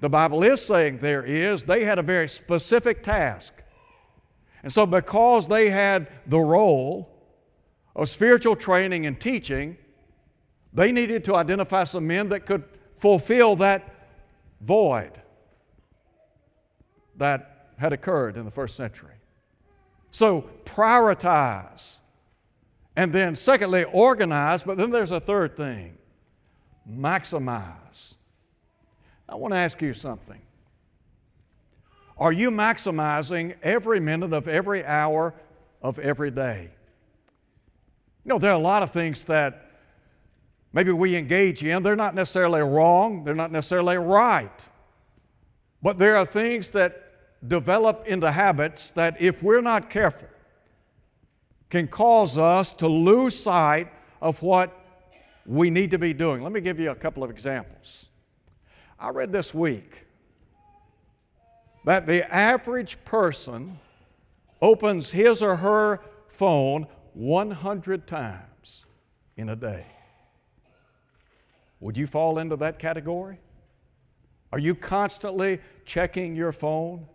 the 0.00 0.08
Bible 0.08 0.44
is 0.44 0.64
saying 0.64 0.98
there 0.98 1.24
is 1.24 1.64
they 1.64 1.84
had 1.84 1.98
a 1.98 2.02
very 2.02 2.28
specific 2.28 3.02
task. 3.02 3.62
And 4.62 4.72
so, 4.72 4.86
because 4.86 5.48
they 5.48 5.70
had 5.70 6.08
the 6.26 6.38
role 6.38 7.10
of 7.94 8.08
spiritual 8.08 8.54
training 8.56 9.06
and 9.06 9.20
teaching, 9.20 9.76
they 10.72 10.92
needed 10.92 11.24
to 11.24 11.34
identify 11.34 11.84
some 11.84 12.06
men 12.06 12.28
that 12.28 12.46
could 12.46 12.64
fulfill 12.96 13.56
that 13.56 14.08
void 14.60 15.20
that 17.18 17.68
had 17.76 17.92
occurred 17.92 18.36
in 18.36 18.44
the 18.44 18.50
first 18.50 18.76
century. 18.76 19.14
So 20.10 20.48
prioritize. 20.64 21.98
And 22.96 23.12
then, 23.12 23.36
secondly, 23.36 23.84
organize, 23.84 24.64
but 24.64 24.76
then 24.76 24.90
there's 24.90 25.12
a 25.12 25.20
third 25.20 25.56
thing 25.56 25.98
maximize. 26.90 28.16
I 29.28 29.34
want 29.34 29.52
to 29.52 29.58
ask 29.58 29.82
you 29.82 29.92
something. 29.92 30.40
Are 32.16 32.32
you 32.32 32.50
maximizing 32.50 33.54
every 33.62 34.00
minute 34.00 34.32
of 34.32 34.48
every 34.48 34.84
hour 34.84 35.34
of 35.82 35.98
every 35.98 36.30
day? 36.30 36.70
You 38.24 38.30
know, 38.30 38.38
there 38.38 38.50
are 38.50 38.58
a 38.58 38.62
lot 38.62 38.82
of 38.82 38.90
things 38.90 39.24
that 39.26 39.70
maybe 40.72 40.90
we 40.92 41.14
engage 41.14 41.62
in. 41.62 41.82
They're 41.82 41.94
not 41.94 42.14
necessarily 42.14 42.62
wrong, 42.62 43.24
they're 43.24 43.34
not 43.34 43.52
necessarily 43.52 43.98
right. 43.98 44.68
But 45.82 45.98
there 45.98 46.16
are 46.16 46.26
things 46.26 46.70
that 46.70 47.07
develop 47.46 48.06
into 48.06 48.30
habits 48.30 48.90
that, 48.92 49.20
if 49.20 49.42
we're 49.42 49.60
not 49.60 49.90
careful, 49.90 50.28
can 51.70 51.86
cause 51.86 52.38
us 52.38 52.72
to 52.72 52.88
lose 52.88 53.38
sight 53.38 53.88
of 54.20 54.42
what 54.42 54.74
we 55.46 55.70
need 55.70 55.90
to 55.90 55.98
be 55.98 56.12
doing. 56.12 56.42
Let 56.42 56.52
me 56.52 56.60
give 56.60 56.80
you 56.80 56.90
a 56.90 56.94
couple 56.94 57.22
of 57.22 57.30
examples. 57.30 58.08
I 58.98 59.10
read 59.10 59.32
this 59.32 59.54
week 59.54 60.06
that 61.84 62.06
the 62.06 62.32
average 62.34 63.02
person 63.04 63.78
opens 64.60 65.10
his 65.10 65.42
or 65.42 65.56
her 65.56 66.00
phone 66.26 66.86
100 67.14 68.06
times 68.06 68.86
in 69.36 69.48
a 69.48 69.56
day. 69.56 69.86
Would 71.80 71.96
you 71.96 72.06
fall 72.06 72.38
into 72.38 72.56
that 72.56 72.78
category? 72.78 73.38
Are 74.52 74.58
you 74.58 74.74
constantly 74.74 75.60
checking 75.84 76.34
your 76.34 76.52
phone? 76.52 77.06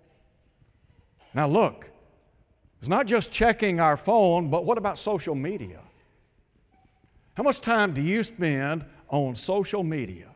Now, 1.33 1.47
look, 1.47 1.89
it's 2.79 2.87
not 2.87 3.07
just 3.07 3.31
checking 3.31 3.79
our 3.79 3.97
phone, 3.97 4.49
but 4.49 4.65
what 4.65 4.77
about 4.77 4.97
social 4.97 5.35
media? 5.35 5.79
How 7.35 7.43
much 7.43 7.61
time 7.61 7.93
do 7.93 8.01
you 8.01 8.21
spend 8.23 8.85
on 9.09 9.35
social 9.35 9.83
media? 9.83 10.29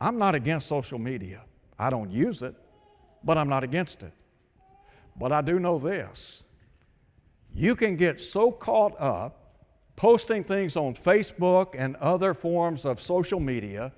I'm 0.00 0.18
not 0.18 0.34
against 0.34 0.66
social 0.68 0.98
media. 0.98 1.42
I 1.78 1.90
don't 1.90 2.10
use 2.10 2.42
it, 2.42 2.54
but 3.22 3.36
I'm 3.36 3.48
not 3.48 3.64
against 3.64 4.02
it. 4.02 4.12
But 5.18 5.32
I 5.32 5.42
do 5.42 5.58
know 5.58 5.78
this 5.78 6.44
you 7.52 7.74
can 7.74 7.96
get 7.96 8.20
so 8.20 8.52
caught 8.52 8.94
up 9.00 9.56
posting 9.96 10.44
things 10.44 10.76
on 10.76 10.94
Facebook 10.94 11.74
and 11.76 11.96
other 11.96 12.32
forms 12.32 12.86
of 12.86 13.00
social 13.00 13.40
media 13.40 13.92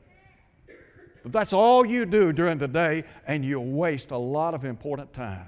but 1.22 1.32
that's 1.32 1.52
all 1.52 1.86
you 1.86 2.04
do 2.04 2.32
during 2.32 2.58
the 2.58 2.68
day, 2.68 3.04
and 3.26 3.44
you 3.44 3.60
waste 3.60 4.10
a 4.10 4.16
lot 4.16 4.54
of 4.54 4.64
important 4.64 5.12
time. 5.12 5.46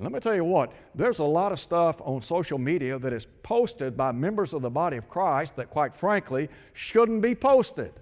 And 0.00 0.06
let 0.06 0.14
me 0.14 0.20
tell 0.20 0.34
you 0.34 0.44
what, 0.44 0.72
there's 0.94 1.18
a 1.18 1.24
lot 1.24 1.52
of 1.52 1.60
stuff 1.60 2.00
on 2.00 2.22
social 2.22 2.56
media 2.56 2.98
that 2.98 3.12
is 3.12 3.26
posted 3.42 3.98
by 3.98 4.12
members 4.12 4.54
of 4.54 4.62
the 4.62 4.70
body 4.70 4.96
of 4.96 5.10
Christ 5.10 5.56
that, 5.56 5.68
quite 5.68 5.94
frankly, 5.94 6.48
shouldn't 6.72 7.20
be 7.20 7.34
posted. 7.34 7.92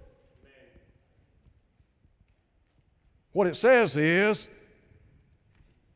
What 3.33 3.49
it 3.49 3.57
says 3.57 3.97
is, 3.97 4.49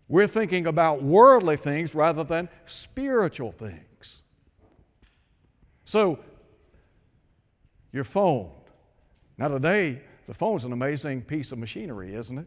we're 0.08 0.26
thinking 0.26 0.66
about 0.66 1.04
worldly 1.04 1.56
things 1.56 1.94
rather 1.94 2.24
than 2.24 2.48
spiritual 2.64 3.52
things. 3.52 4.24
So, 5.84 6.18
your 7.92 8.02
phone. 8.02 8.50
Now, 9.38 9.46
today, 9.46 10.02
the 10.26 10.34
phone's 10.34 10.64
an 10.64 10.72
amazing 10.72 11.22
piece 11.22 11.52
of 11.52 11.58
machinery, 11.58 12.12
isn't 12.12 12.38
it? 12.38 12.46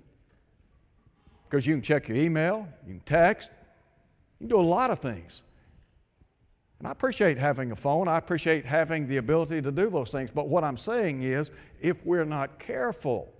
Because 1.56 1.68
you 1.68 1.76
can 1.76 1.82
check 1.82 2.10
your 2.10 2.18
email, 2.18 2.68
you 2.86 2.96
can 2.96 3.00
text, 3.06 3.50
you 4.42 4.46
can 4.46 4.50
do 4.50 4.60
a 4.60 4.68
lot 4.68 4.92
of 4.92 5.00
things. 5.00 5.44
And 6.80 6.88
I 6.90 6.92
appreciate 6.92 7.38
having 7.38 7.72
a 7.72 7.78
phone, 7.78 8.10
I 8.10 8.18
appreciate 8.18 8.66
having 8.66 9.08
the 9.08 9.16
ability 9.16 9.62
to 9.62 9.72
do 9.72 9.90
those 9.90 10.12
things. 10.12 10.32
But 10.32 10.50
what 10.50 10.66
I'm 10.66 10.76
saying 10.76 11.22
is, 11.22 11.52
if 11.80 12.06
we're 12.06 12.26
not 12.26 12.60
careful, 12.60 13.34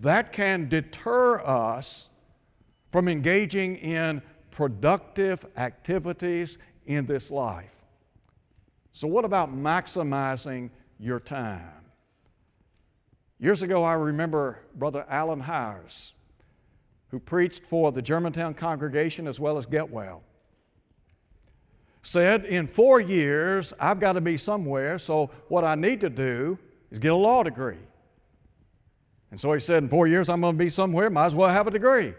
that 0.00 0.34
can 0.34 0.68
deter 0.68 1.40
us 1.40 2.10
from 2.92 3.08
engaging 3.08 3.76
in 3.76 4.20
productive 4.50 5.46
activities 5.56 6.58
in 6.84 7.06
this 7.06 7.30
life. 7.30 7.74
So, 8.92 9.08
what 9.08 9.24
about 9.24 9.50
maximizing 9.50 10.68
your 10.98 11.20
time? 11.20 11.75
Years 13.38 13.62
ago, 13.62 13.84
I 13.84 13.92
remember 13.92 14.60
Brother 14.74 15.04
Alan 15.08 15.42
Highers, 15.42 16.12
who 17.08 17.18
preached 17.18 17.66
for 17.66 17.92
the 17.92 18.00
Germantown 18.00 18.54
congregation 18.54 19.26
as 19.26 19.38
well 19.38 19.58
as 19.58 19.66
Getwell, 19.66 20.22
said, 22.00 22.46
In 22.46 22.66
four 22.66 23.00
years, 23.00 23.74
I've 23.78 24.00
got 24.00 24.12
to 24.12 24.20
be 24.20 24.36
somewhere, 24.36 24.98
so 24.98 25.30
what 25.48 25.64
I 25.64 25.74
need 25.74 26.00
to 26.00 26.10
do 26.10 26.58
is 26.90 26.98
get 26.98 27.12
a 27.12 27.16
law 27.16 27.42
degree. 27.42 27.78
And 29.30 29.38
so 29.38 29.52
he 29.52 29.60
said, 29.60 29.82
In 29.82 29.88
four 29.88 30.06
years, 30.06 30.28
I'm 30.30 30.40
going 30.40 30.54
to 30.54 30.58
be 30.58 30.70
somewhere, 30.70 31.10
might 31.10 31.26
as 31.26 31.34
well 31.34 31.50
have 31.50 31.66
a 31.66 31.70
degree. 31.70 32.14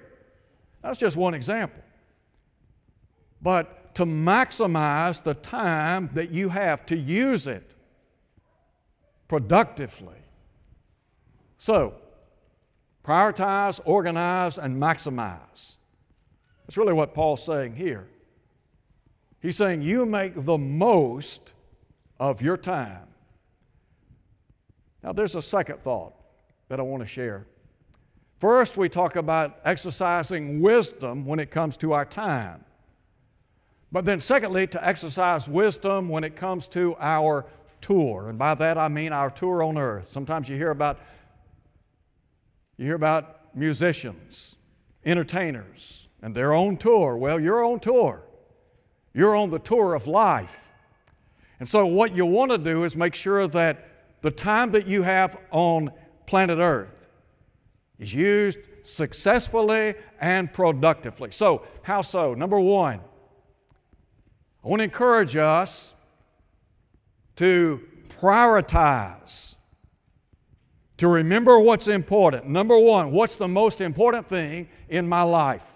That's 0.83 0.99
just 0.99 1.17
one 1.17 1.33
example. 1.33 1.83
But 3.41 3.95
to 3.95 4.05
maximize 4.05 5.23
the 5.23 5.33
time 5.33 6.11
that 6.13 6.29
you 6.29 6.49
have 6.49 6.85
to 6.87 6.95
use 6.95 7.47
it 7.47 7.73
productively. 9.27 10.26
So, 11.57 11.95
prioritize, 13.03 13.79
organize, 13.85 14.57
and 14.57 14.81
maximize. 14.81 15.77
That's 16.65 16.77
really 16.77 16.93
what 16.93 17.13
Paul's 17.13 17.43
saying 17.43 17.75
here. 17.75 18.07
He's 19.41 19.55
saying 19.55 19.81
you 19.81 20.05
make 20.05 20.33
the 20.35 20.57
most 20.57 21.53
of 22.19 22.41
your 22.41 22.57
time. 22.57 23.07
Now, 25.03 25.13
there's 25.13 25.35
a 25.35 25.41
second 25.41 25.79
thought 25.79 26.13
that 26.69 26.79
I 26.79 26.83
want 26.83 27.01
to 27.01 27.07
share. 27.07 27.47
First, 28.39 28.77
we 28.77 28.89
talk 28.89 29.15
about 29.15 29.59
exercising 29.63 30.61
wisdom 30.61 31.25
when 31.25 31.39
it 31.39 31.49
comes 31.49 31.77
to 31.77 31.93
our 31.93 32.05
time. 32.05 32.65
But 33.91 34.05
then, 34.05 34.19
secondly, 34.19 34.67
to 34.67 34.85
exercise 34.85 35.47
wisdom 35.47 36.09
when 36.09 36.23
it 36.23 36.35
comes 36.35 36.67
to 36.69 36.95
our 36.99 37.45
tour. 37.79 38.29
And 38.29 38.37
by 38.37 38.53
that 38.55 38.77
I 38.77 38.89
mean 38.89 39.13
our 39.13 39.29
tour 39.29 39.63
on 39.63 39.77
earth. 39.77 40.07
Sometimes 40.07 40.49
you 40.49 40.55
hear 40.55 40.71
about 40.71 40.99
you 42.77 42.85
hear 42.85 42.95
about 42.95 43.55
musicians, 43.55 44.55
entertainers, 45.05 46.07
and 46.21 46.35
their 46.35 46.53
own 46.53 46.77
tour. 46.77 47.17
Well, 47.17 47.39
you're 47.39 47.63
on 47.63 47.79
tour. 47.79 48.23
You're 49.13 49.35
on 49.35 49.49
the 49.49 49.59
tour 49.59 49.95
of 49.95 50.07
life. 50.07 50.71
And 51.59 51.67
so, 51.67 51.85
what 51.87 52.15
you 52.15 52.25
want 52.25 52.51
to 52.51 52.57
do 52.57 52.83
is 52.83 52.95
make 52.95 53.15
sure 53.15 53.47
that 53.47 53.89
the 54.21 54.31
time 54.31 54.71
that 54.71 54.87
you 54.87 55.03
have 55.03 55.37
on 55.51 55.91
planet 56.27 56.59
Earth 56.59 57.07
is 57.97 58.13
used 58.13 58.59
successfully 58.83 59.95
and 60.19 60.51
productively. 60.53 61.31
So, 61.31 61.63
how 61.81 62.01
so? 62.01 62.33
Number 62.33 62.59
one, 62.59 62.99
I 64.63 64.67
want 64.67 64.79
to 64.81 64.83
encourage 64.83 65.35
us 65.35 65.95
to 67.37 67.81
prioritize, 68.09 69.55
to 70.97 71.07
remember 71.07 71.59
what's 71.59 71.87
important. 71.87 72.47
Number 72.47 72.77
one, 72.77 73.11
what's 73.11 73.35
the 73.35 73.47
most 73.47 73.81
important 73.81 74.27
thing 74.27 74.67
in 74.89 75.07
my 75.07 75.21
life? 75.21 75.75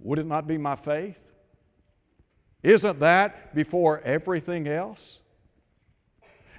Would 0.00 0.18
it 0.18 0.26
not 0.26 0.46
be 0.46 0.58
my 0.58 0.76
faith? 0.76 1.20
Isn't 2.62 3.00
that 3.00 3.54
before 3.54 4.00
everything 4.00 4.66
else? 4.66 5.20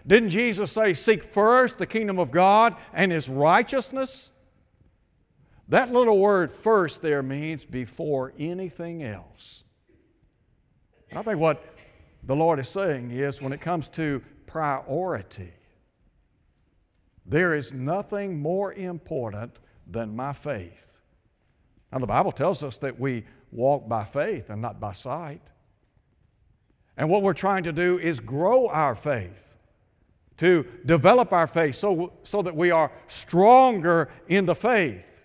Didn't 0.06 0.30
Jesus 0.30 0.72
say, 0.72 0.94
Seek 0.94 1.24
first 1.24 1.78
the 1.78 1.86
kingdom 1.86 2.20
of 2.20 2.32
God 2.32 2.76
and 2.94 3.12
His 3.12 3.30
righteousness? 3.30 4.32
That 5.68 5.92
little 5.92 6.18
word 6.18 6.52
first 6.52 7.02
there 7.02 7.22
means 7.22 7.64
before 7.64 8.34
anything 8.40 9.04
else. 9.04 9.64
I 11.16 11.22
think 11.22 11.40
what 11.40 11.64
the 12.24 12.36
Lord 12.36 12.60
is 12.60 12.70
saying 12.70 13.12
is 13.12 13.42
when 13.42 13.54
it 13.54 13.62
comes 13.62 13.88
to 13.90 14.24
priority, 14.48 15.54
there 17.30 17.54
is 17.54 17.72
nothing 17.72 18.42
more 18.42 18.74
important 18.74 19.58
than 19.88 20.16
my 20.16 20.34
faith. 20.34 21.00
Now, 21.92 22.00
the 22.00 22.08
Bible 22.08 22.32
tells 22.32 22.64
us 22.64 22.78
that 22.80 23.00
we 23.00 23.24
walk 23.52 23.88
by 23.88 24.04
faith 24.04 24.50
and 24.50 24.62
not 24.62 24.80
by 24.80 24.92
sight. 24.92 25.42
And 26.98 27.10
what 27.10 27.22
we're 27.22 27.34
trying 27.34 27.64
to 27.64 27.72
do 27.72 27.98
is 27.98 28.20
grow 28.20 28.68
our 28.68 28.96
faith, 28.96 29.56
to 30.38 30.66
develop 30.86 31.32
our 31.32 31.48
faith 31.48 31.76
so, 31.76 32.14
so 32.24 32.42
that 32.42 32.56
we 32.56 32.72
are 32.72 32.92
stronger 33.08 34.10
in 34.28 34.46
the 34.46 34.56
faith. 34.56 35.22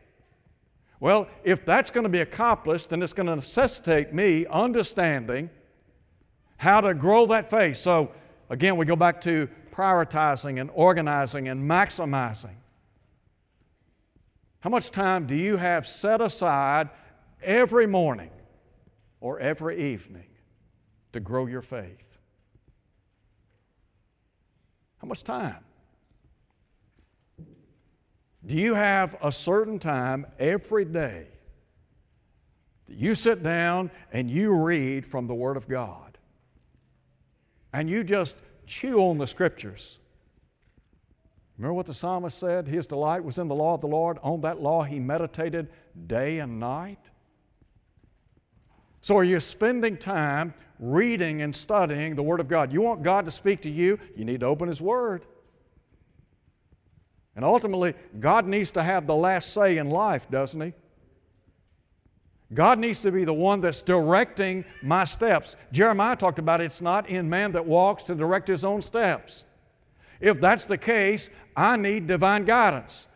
Well, 1.00 1.26
if 1.42 1.64
that's 1.64 1.90
going 1.90 2.04
to 2.04 2.10
be 2.10 2.20
accomplished, 2.20 2.90
then 2.90 3.02
it's 3.02 3.12
going 3.12 3.26
to 3.26 3.34
necessitate 3.34 4.14
me 4.14 4.46
understanding 4.46 5.50
how 6.56 6.80
to 6.80 6.94
grow 6.94 7.26
that 7.26 7.50
faith. 7.50 7.76
So, 7.76 8.12
again, 8.54 8.76
we 8.76 8.86
go 8.86 8.96
back 8.96 9.20
to 9.22 9.48
prioritizing 9.72 10.60
and 10.60 10.70
organizing 10.72 11.48
and 11.48 11.68
maximizing. 11.68 12.54
How 14.60 14.70
much 14.70 14.90
time 14.90 15.26
do 15.26 15.34
you 15.34 15.56
have 15.56 15.86
set 15.86 16.20
aside 16.20 16.88
every 17.42 17.86
morning 17.86 18.30
or 19.20 19.40
every 19.40 19.78
evening 19.78 20.28
to 21.12 21.20
grow 21.20 21.46
your 21.46 21.62
faith? 21.62 22.16
How 24.98 25.08
much 25.08 25.24
time? 25.24 25.64
Do 28.46 28.54
you 28.54 28.74
have 28.74 29.16
a 29.20 29.32
certain 29.32 29.78
time 29.78 30.26
every 30.38 30.84
day 30.84 31.26
that 32.86 32.96
you 32.96 33.14
sit 33.14 33.42
down 33.42 33.90
and 34.12 34.30
you 34.30 34.54
read 34.64 35.04
from 35.04 35.26
the 35.26 35.34
Word 35.34 35.56
of 35.56 35.68
God? 35.68 36.13
And 37.74 37.90
you 37.90 38.04
just 38.04 38.36
chew 38.66 39.00
on 39.00 39.18
the 39.18 39.26
scriptures. 39.26 39.98
Remember 41.58 41.74
what 41.74 41.86
the 41.86 41.94
psalmist 41.94 42.38
said? 42.38 42.68
His 42.68 42.86
delight 42.86 43.24
was 43.24 43.38
in 43.38 43.48
the 43.48 43.54
law 43.54 43.74
of 43.74 43.80
the 43.80 43.88
Lord. 43.88 44.18
On 44.22 44.40
that 44.42 44.62
law 44.62 44.84
he 44.84 45.00
meditated 45.00 45.68
day 46.06 46.38
and 46.38 46.60
night. 46.60 47.00
So, 49.00 49.16
are 49.16 49.24
you 49.24 49.38
spending 49.40 49.98
time 49.98 50.54
reading 50.78 51.42
and 51.42 51.54
studying 51.54 52.14
the 52.14 52.22
Word 52.22 52.40
of 52.40 52.48
God? 52.48 52.72
You 52.72 52.80
want 52.80 53.02
God 53.02 53.24
to 53.26 53.30
speak 53.30 53.62
to 53.62 53.70
you, 53.70 53.98
you 54.16 54.24
need 54.24 54.40
to 54.40 54.46
open 54.46 54.68
His 54.68 54.80
Word. 54.80 55.26
And 57.36 57.44
ultimately, 57.44 57.94
God 58.18 58.46
needs 58.46 58.70
to 58.72 58.82
have 58.82 59.06
the 59.06 59.16
last 59.16 59.52
say 59.52 59.78
in 59.78 59.90
life, 59.90 60.30
doesn't 60.30 60.60
He? 60.60 60.72
God 62.54 62.78
needs 62.78 63.00
to 63.00 63.10
be 63.10 63.24
the 63.24 63.34
one 63.34 63.60
that's 63.60 63.82
directing 63.82 64.64
my 64.80 65.04
steps. 65.04 65.56
Jeremiah 65.72 66.14
talked 66.14 66.38
about 66.38 66.60
it's 66.60 66.80
not 66.80 67.08
in 67.08 67.28
man 67.28 67.52
that 67.52 67.66
walks 67.66 68.04
to 68.04 68.14
direct 68.14 68.46
his 68.46 68.64
own 68.64 68.80
steps. 68.80 69.44
If 70.20 70.40
that's 70.40 70.64
the 70.64 70.78
case, 70.78 71.28
I 71.56 71.76
need 71.76 72.06
divine 72.06 72.44
guidance. 72.44 73.08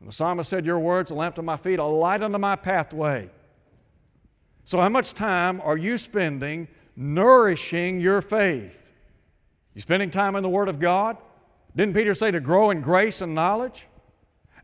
And 0.00 0.08
the 0.08 0.12
psalmist 0.12 0.50
said, 0.50 0.66
Your 0.66 0.78
words, 0.78 1.10
a 1.10 1.14
lamp 1.14 1.36
to 1.36 1.42
my 1.42 1.56
feet, 1.56 1.78
a 1.78 1.84
light 1.84 2.22
unto 2.22 2.38
my 2.38 2.54
pathway. 2.54 3.30
So, 4.64 4.78
how 4.78 4.88
much 4.88 5.14
time 5.14 5.60
are 5.62 5.76
you 5.76 5.96
spending 5.96 6.68
nourishing 6.96 8.00
your 8.00 8.20
faith? 8.20 8.92
You 9.74 9.80
spending 9.80 10.10
time 10.10 10.36
in 10.36 10.42
the 10.42 10.48
Word 10.48 10.68
of 10.68 10.78
God? 10.78 11.16
Didn't 11.74 11.94
Peter 11.94 12.14
say 12.14 12.30
to 12.30 12.40
grow 12.40 12.70
in 12.70 12.80
grace 12.80 13.20
and 13.20 13.34
knowledge? 13.34 13.88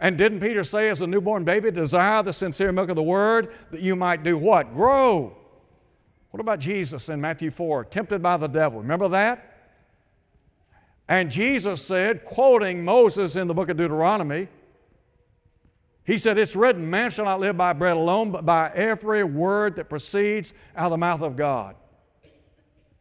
And 0.02 0.18
didn't 0.18 0.40
Peter 0.40 0.64
say, 0.64 0.88
as 0.88 1.00
a 1.00 1.06
newborn 1.06 1.44
baby, 1.44 1.70
desire 1.70 2.24
the 2.24 2.32
sincere 2.32 2.72
milk 2.72 2.90
of 2.90 2.96
the 2.96 3.02
word 3.04 3.52
that 3.70 3.80
you 3.80 3.94
might 3.94 4.24
do 4.24 4.36
what? 4.36 4.74
Grow. 4.74 5.36
What 6.32 6.40
about 6.40 6.58
Jesus 6.58 7.08
in 7.08 7.20
Matthew 7.20 7.52
4, 7.52 7.84
tempted 7.84 8.20
by 8.20 8.36
the 8.36 8.48
devil? 8.48 8.80
Remember 8.80 9.06
that? 9.10 9.70
And 11.08 11.30
Jesus 11.30 11.84
said, 11.84 12.24
quoting 12.24 12.84
Moses 12.84 13.36
in 13.36 13.46
the 13.46 13.54
book 13.54 13.68
of 13.68 13.76
Deuteronomy, 13.76 14.48
he 16.04 16.18
said, 16.18 16.36
It's 16.36 16.56
written, 16.56 16.90
man 16.90 17.10
shall 17.10 17.26
not 17.26 17.38
live 17.38 17.56
by 17.56 17.72
bread 17.72 17.96
alone, 17.96 18.32
but 18.32 18.44
by 18.44 18.72
every 18.74 19.22
word 19.22 19.76
that 19.76 19.88
proceeds 19.88 20.52
out 20.74 20.86
of 20.86 20.90
the 20.90 20.98
mouth 20.98 21.22
of 21.22 21.36
God. 21.36 21.76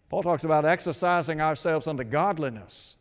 Paul 0.08 0.22
talks 0.22 0.44
about 0.44 0.66
exercising 0.66 1.42
ourselves 1.42 1.88
unto 1.88 2.04
godliness, 2.04 2.96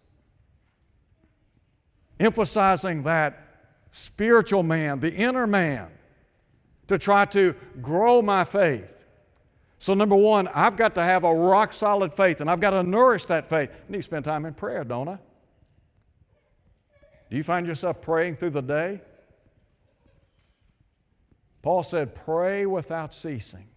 emphasizing 2.18 3.02
that 3.02 3.48
spiritual 3.90 4.62
man, 4.62 5.00
the 5.00 5.12
inner 5.12 5.46
man, 5.46 5.88
to 6.86 6.98
try 6.98 7.24
to 7.26 7.54
grow 7.80 8.20
my 8.22 8.44
faith. 8.44 9.04
So, 9.78 9.94
number 9.94 10.16
one, 10.16 10.48
I've 10.48 10.76
got 10.76 10.94
to 10.96 11.02
have 11.02 11.24
a 11.24 11.34
rock 11.34 11.72
solid 11.72 12.12
faith 12.12 12.40
and 12.40 12.50
I've 12.50 12.60
got 12.60 12.70
to 12.70 12.82
nourish 12.82 13.24
that 13.26 13.48
faith. 13.48 13.70
I 13.70 13.92
need 13.92 13.98
to 13.98 14.02
spend 14.02 14.24
time 14.24 14.44
in 14.44 14.54
prayer, 14.54 14.84
don't 14.84 15.08
I? 15.08 15.18
Do 17.30 17.36
you 17.36 17.44
find 17.44 17.66
yourself 17.66 18.02
praying 18.02 18.36
through 18.36 18.50
the 18.50 18.60
day? 18.60 19.00
Paul 21.62 21.82
said, 21.82 22.14
Pray 22.14 22.66
without 22.66 23.14
ceasing. 23.14 23.68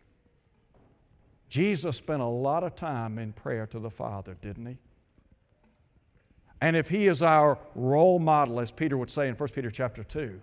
Jesus 1.50 1.98
spent 1.98 2.22
a 2.22 2.26
lot 2.26 2.64
of 2.64 2.76
time 2.76 3.20
in 3.20 3.32
prayer 3.32 3.68
to 3.68 3.80
the 3.80 3.92
Father, 3.92 4.36
didn't 4.42 4.66
he? 4.66 4.78
And 6.64 6.78
if 6.78 6.88
he 6.88 7.08
is 7.08 7.22
our 7.22 7.60
role 7.76 8.20
model, 8.20 8.62
as 8.62 8.72
Peter 8.72 8.98
would 8.98 9.10
say 9.10 9.28
in 9.28 9.36
1 9.36 9.50
Peter 9.50 9.70
chapter 9.70 10.02
2, 10.02 10.40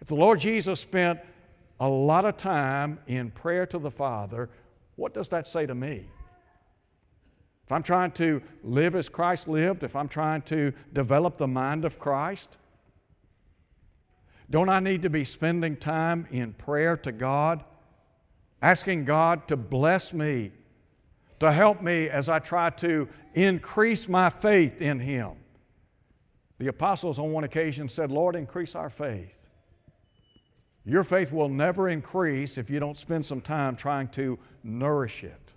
if 0.00 0.06
the 0.06 0.14
Lord 0.14 0.38
Jesus 0.38 0.78
spent 0.78 1.18
a 1.80 1.88
lot 1.88 2.24
of 2.24 2.36
time 2.36 3.00
in 3.08 3.32
prayer 3.32 3.66
to 3.66 3.80
the 3.80 3.90
Father, 3.90 4.48
what 4.94 5.12
does 5.12 5.28
that 5.30 5.48
say 5.48 5.66
to 5.66 5.74
me? 5.74 6.06
If 7.64 7.72
I'm 7.72 7.82
trying 7.82 8.12
to 8.12 8.40
live 8.62 8.94
as 8.94 9.08
Christ 9.08 9.48
lived, 9.48 9.82
if 9.82 9.96
I'm 9.96 10.06
trying 10.06 10.42
to 10.42 10.72
develop 10.92 11.38
the 11.38 11.48
mind 11.48 11.84
of 11.84 11.98
Christ, 11.98 12.56
don't 14.48 14.68
I 14.68 14.78
need 14.78 15.02
to 15.02 15.10
be 15.10 15.24
spending 15.24 15.76
time 15.76 16.28
in 16.30 16.52
prayer 16.52 16.96
to 16.98 17.10
God, 17.10 17.64
asking 18.62 19.06
God 19.06 19.48
to 19.48 19.56
bless 19.56 20.12
me 20.12 20.52
to 21.44 21.52
help 21.52 21.82
me 21.82 22.08
as 22.08 22.28
I 22.28 22.38
try 22.38 22.70
to 22.70 23.08
increase 23.34 24.08
my 24.08 24.30
faith 24.30 24.80
in 24.80 25.00
Him. 25.00 25.32
The 26.58 26.68
apostles 26.68 27.18
on 27.18 27.32
one 27.32 27.44
occasion 27.44 27.88
said, 27.88 28.10
Lord, 28.10 28.36
increase 28.36 28.74
our 28.74 28.90
faith. 28.90 29.38
Your 30.84 31.04
faith 31.04 31.32
will 31.32 31.48
never 31.48 31.88
increase 31.88 32.58
if 32.58 32.70
you 32.70 32.78
don't 32.78 32.96
spend 32.96 33.24
some 33.26 33.40
time 33.40 33.74
trying 33.74 34.08
to 34.08 34.38
nourish 34.62 35.24
it. 35.24 35.54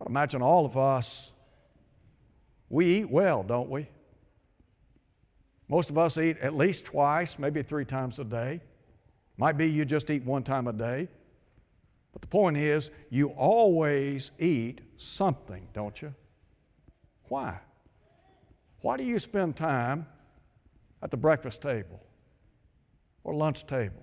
I 0.00 0.04
imagine 0.08 0.42
all 0.42 0.66
of 0.66 0.76
us 0.76 1.32
We 2.72 2.86
eat 2.86 3.10
well, 3.10 3.42
don't 3.42 3.68
we? 3.68 3.86
Most 5.68 5.90
of 5.90 5.98
us 5.98 6.16
eat 6.16 6.38
at 6.38 6.56
least 6.56 6.86
twice, 6.86 7.38
maybe 7.38 7.62
three 7.62 7.84
times 7.84 8.18
a 8.18 8.24
day. 8.24 8.62
Might 9.36 9.58
be 9.58 9.70
you 9.70 9.84
just 9.84 10.08
eat 10.08 10.24
one 10.24 10.42
time 10.42 10.66
a 10.66 10.72
day. 10.72 11.08
But 12.12 12.22
the 12.22 12.28
point 12.28 12.56
is, 12.56 12.90
you 13.10 13.28
always 13.28 14.32
eat 14.38 14.82
something, 14.96 15.66
don't 15.72 16.00
you? 16.00 16.14
Why? 17.24 17.58
Why 18.82 18.96
do 18.96 19.04
you 19.04 19.18
spend 19.18 19.56
time 19.56 20.06
at 21.02 21.10
the 21.10 21.16
breakfast 21.16 21.62
table 21.62 22.00
or 23.24 23.34
lunch 23.34 23.66
table 23.66 24.02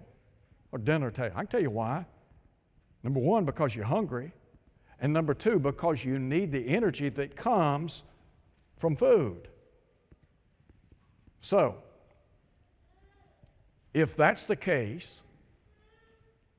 or 0.71 0.79
dinner 0.79 1.11
table? 1.11 1.33
I 1.35 1.41
can 1.41 1.47
tell 1.47 1.61
you 1.61 1.69
why. 1.69 2.05
Number 3.03 3.19
one, 3.19 3.45
because 3.45 3.75
you're 3.75 3.85
hungry. 3.85 4.33
And 4.99 5.13
number 5.13 5.33
two, 5.33 5.59
because 5.59 6.03
you 6.03 6.19
need 6.19 6.51
the 6.51 6.67
energy 6.67 7.09
that 7.09 7.35
comes 7.35 8.03
from 8.77 8.95
food. 8.95 9.47
So, 11.41 11.77
if 13.93 14.15
that's 14.15 14.45
the 14.45 14.55
case, 14.55 15.21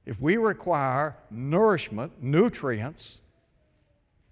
if 0.06 0.20
we 0.20 0.36
require 0.36 1.16
nourishment, 1.30 2.12
nutrients, 2.22 3.20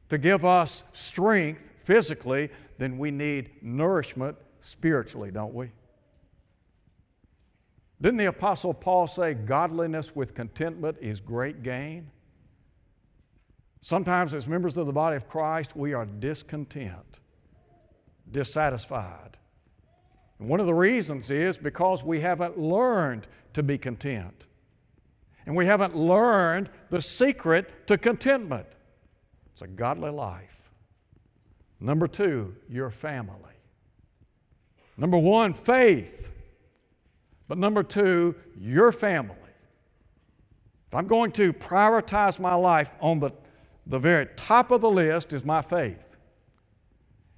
to 0.08 0.18
give 0.18 0.44
us 0.44 0.84
strength 0.92 1.70
physically, 1.78 2.50
then 2.78 2.98
we 2.98 3.10
need 3.10 3.50
nourishment 3.62 4.36
spiritually, 4.60 5.30
don't 5.30 5.54
we? 5.54 5.70
Didn't 8.00 8.18
the 8.18 8.26
Apostle 8.26 8.72
Paul 8.72 9.06
say, 9.06 9.34
Godliness 9.34 10.14
with 10.14 10.34
contentment 10.34 10.96
is 11.00 11.20
great 11.20 11.62
gain? 11.62 12.10
Sometimes, 13.80 14.34
as 14.34 14.46
members 14.46 14.76
of 14.76 14.86
the 14.86 14.92
body 14.92 15.16
of 15.16 15.28
Christ, 15.28 15.76
we 15.76 15.92
are 15.94 16.04
discontent, 16.04 17.20
dissatisfied. 18.30 19.38
And 20.38 20.48
one 20.48 20.60
of 20.60 20.66
the 20.66 20.74
reasons 20.74 21.30
is 21.30 21.58
because 21.58 22.04
we 22.04 22.20
haven't 22.20 22.58
learned 22.58 23.28
to 23.54 23.62
be 23.62 23.78
content. 23.78 24.47
And 25.48 25.56
we 25.56 25.64
haven't 25.64 25.96
learned 25.96 26.68
the 26.90 27.00
secret 27.00 27.86
to 27.86 27.96
contentment. 27.96 28.66
It's 29.50 29.62
a 29.62 29.66
godly 29.66 30.10
life. 30.10 30.70
Number 31.80 32.06
two, 32.06 32.54
your 32.68 32.90
family. 32.90 33.54
Number 34.98 35.16
one, 35.16 35.54
faith. 35.54 36.34
But 37.48 37.56
number 37.56 37.82
two, 37.82 38.34
your 38.58 38.92
family. 38.92 39.36
If 40.86 40.94
I'm 40.94 41.06
going 41.06 41.32
to 41.32 41.54
prioritize 41.54 42.38
my 42.38 42.52
life, 42.52 42.94
on 43.00 43.18
the, 43.18 43.30
the 43.86 43.98
very 43.98 44.26
top 44.36 44.70
of 44.70 44.82
the 44.82 44.90
list 44.90 45.32
is 45.32 45.46
my 45.46 45.62
faith. 45.62 46.18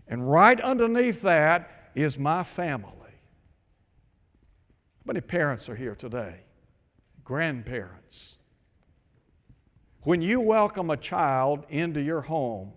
And 0.09 0.29
right 0.29 0.61
underneath 0.61 1.23
that 1.23 1.93
is 1.95 2.19
my 2.19 2.43
family. 2.43 2.91
How 4.99 5.07
many 5.07 5.21
parents 5.21 5.69
are 5.69 5.77
here 5.77 5.95
today? 5.95 6.41
Grandparents. 7.31 8.39
When 10.03 10.21
you 10.21 10.41
welcome 10.41 10.91
a 10.91 10.97
child 10.97 11.65
into 11.69 12.03
your 12.03 12.23
home, 12.23 12.73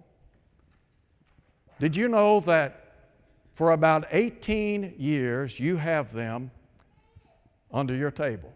did 1.80 1.96
you 1.96 2.08
know 2.08 2.40
that 2.42 3.08
for 3.56 3.72
about 3.72 4.06
18 4.12 4.94
years 5.00 5.60
you 5.60 5.78
have 5.78 6.14
them 6.14 6.52
under 7.72 7.96
your 7.96 8.12
table? 8.12 8.54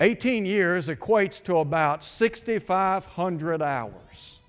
18 0.00 0.46
years 0.46 0.88
equates 0.88 1.44
to 1.44 1.58
about 1.58 2.02
6,500 2.02 3.60
hours. 3.60 4.40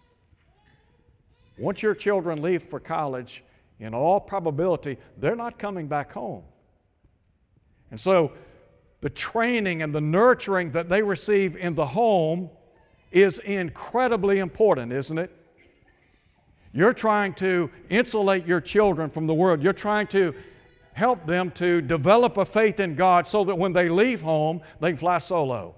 Once 1.58 1.84
your 1.84 1.94
children 1.94 2.42
leave 2.42 2.64
for 2.64 2.80
college, 2.80 3.44
in 3.82 3.94
all 3.94 4.22
probability, 4.22 4.98
they're 5.18 5.36
not 5.36 5.60
coming 5.60 5.88
back 5.88 6.14
home. 6.14 6.46
And 7.92 8.00
so, 8.00 8.32
the 9.06 9.10
training 9.12 9.84
and 9.84 9.94
the 9.94 10.02
nurturing 10.02 10.72
that 10.72 10.90
they 10.90 11.04
receive 11.04 11.56
in 11.56 11.76
the 11.76 11.86
home 11.86 12.50
is 13.12 13.38
incredibly 13.38 14.40
important, 14.40 14.92
isn't 14.92 15.20
it? 15.20 15.30
You're 16.74 16.92
trying 16.92 17.36
to 17.36 17.70
insulate 17.88 18.48
your 18.48 18.60
children 18.60 19.12
from 19.12 19.28
the 19.28 19.34
world. 19.36 19.62
You're 19.62 19.74
trying 19.74 20.08
to 20.08 20.34
help 20.94 21.28
them 21.28 21.52
to 21.52 21.84
develop 21.84 22.38
a 22.38 22.46
faith 22.46 22.80
in 22.80 22.96
God 22.96 23.28
so 23.28 23.44
that 23.44 23.56
when 23.56 23.74
they 23.74 23.90
leave 23.90 24.24
home, 24.24 24.62
they 24.80 24.90
can 24.90 24.98
fly 24.98 25.20
solo. 25.20 25.76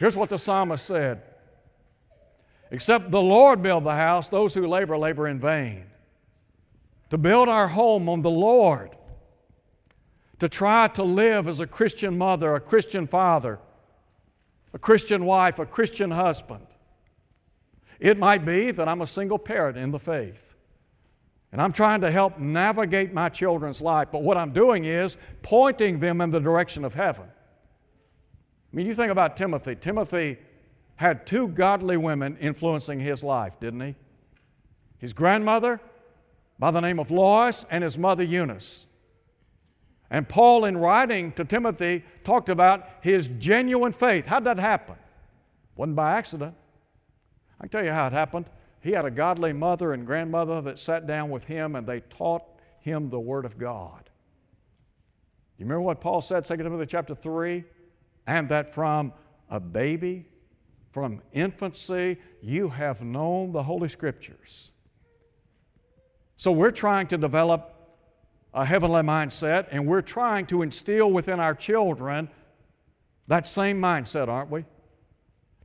Here's 0.00 0.16
what 0.16 0.30
the 0.30 0.38
psalmist 0.40 0.84
said 0.84 1.22
Except 2.72 3.12
the 3.12 3.22
Lord 3.22 3.62
build 3.62 3.84
the 3.84 3.94
house, 3.94 4.28
those 4.28 4.52
who 4.52 4.66
labor, 4.66 4.98
labor 4.98 5.28
in 5.28 5.38
vain 5.38 5.84
to 7.10 7.18
build 7.18 7.48
our 7.48 7.68
home 7.68 8.08
on 8.08 8.22
the 8.22 8.32
Lord, 8.32 8.96
to 10.38 10.48
try 10.48 10.88
to 10.88 11.02
live 11.02 11.48
as 11.48 11.60
a 11.60 11.66
Christian 11.66 12.16
mother, 12.16 12.54
a 12.54 12.60
Christian 12.60 13.06
father, 13.06 13.58
a 14.72 14.78
Christian 14.78 15.24
wife, 15.24 15.58
a 15.58 15.66
Christian 15.66 16.10
husband. 16.10 16.66
It 17.98 18.18
might 18.18 18.44
be 18.44 18.70
that 18.70 18.88
I'm 18.88 19.00
a 19.00 19.06
single 19.06 19.38
parent 19.38 19.76
in 19.76 19.90
the 19.90 19.98
faith. 19.98 20.54
And 21.50 21.60
I'm 21.60 21.72
trying 21.72 22.02
to 22.02 22.10
help 22.10 22.38
navigate 22.38 23.12
my 23.12 23.28
children's 23.30 23.80
life, 23.80 24.08
but 24.12 24.22
what 24.22 24.36
I'm 24.36 24.52
doing 24.52 24.84
is 24.84 25.16
pointing 25.42 25.98
them 25.98 26.20
in 26.20 26.30
the 26.30 26.40
direction 26.40 26.84
of 26.84 26.94
heaven. 26.94 27.26
I 27.26 28.76
mean, 28.76 28.86
you 28.86 28.94
think 28.94 29.10
about 29.10 29.36
Timothy. 29.36 29.74
Timothy 29.74 30.36
had 30.96 31.26
two 31.26 31.48
godly 31.48 31.96
women 31.96 32.36
influencing 32.36 33.00
his 33.00 33.24
life, 33.24 33.58
didn't 33.58 33.80
he? 33.80 33.94
His 34.98 35.14
grandmother 35.14 35.80
by 36.58 36.70
the 36.70 36.80
name 36.80 36.98
of 36.98 37.10
Lois 37.10 37.64
and 37.70 37.82
his 37.82 37.96
mother 37.96 38.24
Eunice. 38.24 38.87
And 40.10 40.28
Paul, 40.28 40.64
in 40.64 40.78
writing 40.78 41.32
to 41.32 41.44
Timothy, 41.44 42.04
talked 42.24 42.48
about 42.48 42.88
his 43.00 43.28
genuine 43.28 43.92
faith. 43.92 44.26
How'd 44.26 44.44
that 44.44 44.58
happen? 44.58 44.96
Wasn't 45.76 45.96
by 45.96 46.16
accident. 46.16 46.54
I 47.60 47.64
can 47.64 47.70
tell 47.70 47.84
you 47.84 47.92
how 47.92 48.06
it 48.06 48.12
happened. 48.12 48.46
He 48.80 48.92
had 48.92 49.04
a 49.04 49.10
godly 49.10 49.52
mother 49.52 49.92
and 49.92 50.06
grandmother 50.06 50.60
that 50.62 50.78
sat 50.78 51.06
down 51.06 51.30
with 51.30 51.44
him 51.44 51.76
and 51.76 51.86
they 51.86 52.00
taught 52.00 52.44
him 52.80 53.10
the 53.10 53.20
Word 53.20 53.44
of 53.44 53.58
God. 53.58 54.08
You 55.58 55.64
remember 55.64 55.82
what 55.82 56.00
Paul 56.00 56.20
said, 56.20 56.44
2 56.44 56.56
Timothy 56.56 56.86
chapter 56.86 57.14
3? 57.14 57.64
And 58.26 58.48
that 58.48 58.72
from 58.72 59.12
a 59.50 59.60
baby, 59.60 60.26
from 60.90 61.20
infancy, 61.32 62.18
you 62.40 62.68
have 62.68 63.02
known 63.02 63.52
the 63.52 63.62
Holy 63.62 63.88
Scriptures 63.88 64.72
so 66.38 66.52
we're 66.52 66.70
trying 66.70 67.08
to 67.08 67.18
develop 67.18 67.74
a 68.54 68.64
heavenly 68.64 69.02
mindset 69.02 69.68
and 69.70 69.86
we're 69.86 70.02
trying 70.02 70.46
to 70.46 70.62
instill 70.62 71.10
within 71.10 71.40
our 71.40 71.54
children 71.54 72.28
that 73.26 73.46
same 73.46 73.80
mindset, 73.80 74.28
aren't 74.28 74.50
we? 74.50 74.64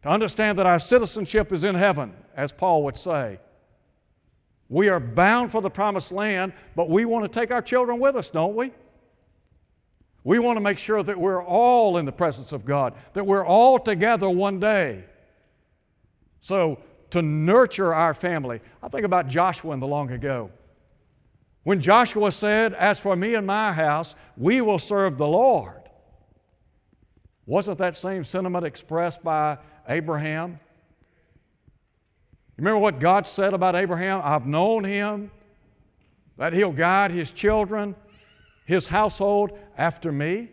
To 0.04 0.10
understand 0.10 0.60
that 0.60 0.66
our 0.66 0.80
citizenship 0.80 1.52
is 1.52 1.64
in 1.64 1.76
heaven, 1.76 2.14
as 2.36 2.52
Paul 2.52 2.84
would 2.84 2.98
say. 2.98 3.40
We 4.70 4.90
are 4.90 5.00
bound 5.00 5.52
for 5.52 5.62
the 5.62 5.70
promised 5.70 6.12
land, 6.12 6.54
but 6.76 6.90
we 6.90 7.06
want 7.06 7.32
to 7.32 7.40
take 7.40 7.52
our 7.52 7.62
children 7.62 8.00
with 8.00 8.16
us, 8.16 8.30
don't 8.30 8.56
we? 8.56 8.72
We 10.24 10.40
want 10.40 10.58
to 10.58 10.62
make 10.62 10.80
sure 10.80 11.04
that 11.04 11.20
we're 11.20 11.44
all 11.44 11.98
in 11.98 12.06
the 12.06 12.12
presence 12.12 12.52
of 12.52 12.66
God, 12.66 12.94
that 13.14 13.26
we're 13.26 13.46
all 13.46 13.78
together 13.80 14.30
one 14.30 14.60
day. 14.60 15.06
So, 16.40 16.80
to 17.12 17.22
nurture 17.22 17.94
our 17.94 18.14
family, 18.14 18.62
I 18.82 18.88
think 18.88 19.06
about 19.06 19.28
Joshua 19.28 19.74
in 19.74 19.80
the 19.80 19.88
long 19.88 20.12
ago. 20.12 20.50
When 21.64 21.80
Joshua 21.80 22.32
said, 22.32 22.74
As 22.74 23.00
for 23.00 23.16
me 23.16 23.36
and 23.36 23.48
my 23.48 23.72
house, 23.72 24.16
we 24.38 24.62
will 24.62 24.80
serve 24.80 25.18
the 25.18 25.28
Lord. 25.28 25.82
Wasn't 27.46 27.78
that 27.78 27.96
same 27.96 28.24
sentiment 28.24 28.66
expressed 28.66 29.24
by 29.24 29.58
Abraham? 29.88 30.60
Remember 32.58 32.80
what 32.80 33.00
God 33.00 33.28
said 33.28 33.54
about 33.54 33.76
Abraham? 33.76 34.22
I've 34.24 34.46
known 34.46 34.84
him, 34.84 35.32
that 36.38 36.54
he'll 36.54 36.72
guide 36.72 37.12
his 37.12 37.32
children, 37.32 37.96
his 38.66 38.88
household 38.88 39.58
after 39.78 40.12
me. 40.12 40.50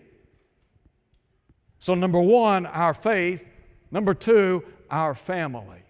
So, 1.78 1.94
number 1.94 2.20
one, 2.20 2.66
our 2.66 2.94
faith. 2.94 3.44
Number 3.90 4.14
two, 4.14 4.64
our 4.90 5.14
family. 5.14 5.82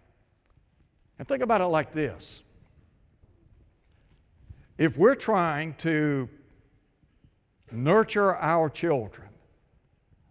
And 1.19 1.29
think 1.29 1.43
about 1.43 1.61
it 1.61 1.67
like 1.67 1.93
this 1.93 2.43
if 4.81 4.97
we're 4.97 5.15
trying 5.15 5.75
to 5.75 6.27
nurture 7.71 8.35
our 8.37 8.71
children 8.71 9.29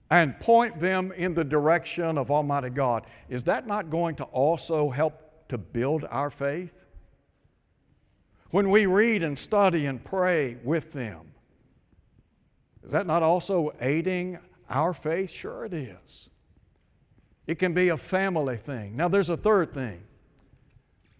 and 0.09 0.39
point 0.39 0.79
them 0.79 1.12
in 1.12 1.35
the 1.35 1.43
direction 1.43 2.17
of 2.17 2.31
Almighty 2.31 2.71
God, 2.71 3.05
is 3.29 3.43
that 3.43 3.67
not 3.67 3.91
going 3.91 4.15
to 4.15 4.23
also 4.23 4.89
help 4.89 5.47
to 5.49 5.59
build 5.59 6.03
our 6.09 6.31
faith? 6.31 6.83
When 8.49 8.71
we 8.71 8.88
read 8.88 9.21
and 9.21 9.38
study 9.38 9.85
and 9.85 10.03
pray 10.03 10.57
with 10.63 10.93
them, 10.93 11.31
is 12.83 12.91
that 12.91 13.05
not 13.05 13.21
also 13.21 13.71
aiding 13.79 14.39
our 14.67 14.95
faith? 14.95 15.29
Sure, 15.29 15.65
it 15.65 15.75
is. 15.75 16.31
It 17.45 17.59
can 17.59 17.75
be 17.75 17.89
a 17.89 17.97
family 17.97 18.57
thing. 18.57 18.97
Now, 18.97 19.09
there's 19.09 19.29
a 19.29 19.38
third 19.38 19.75
thing. 19.75 20.01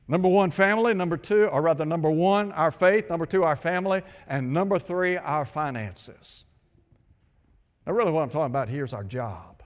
Number 0.10 0.28
one, 0.28 0.50
family. 0.50 0.96
Number 0.96 1.18
two, 1.18 1.46
or 1.46 1.62
rather, 1.62 1.86
number 1.86 2.10
one, 2.10 2.52
our 2.54 2.72
faith. 2.72 3.10
Number 3.10 3.28
two, 3.28 3.44
our 3.44 3.56
family. 3.56 4.02
And 4.28 4.52
number 4.52 4.80
three, 4.80 5.16
our 5.18 5.46
finances. 5.46 6.46
Now, 7.86 7.94
really, 7.94 8.12
what 8.12 8.24
I'm 8.24 8.30
talking 8.30 8.48
about 8.48 8.70
here 8.70 8.84
is 8.84 8.92
our 8.92 9.04
job. 9.04 9.62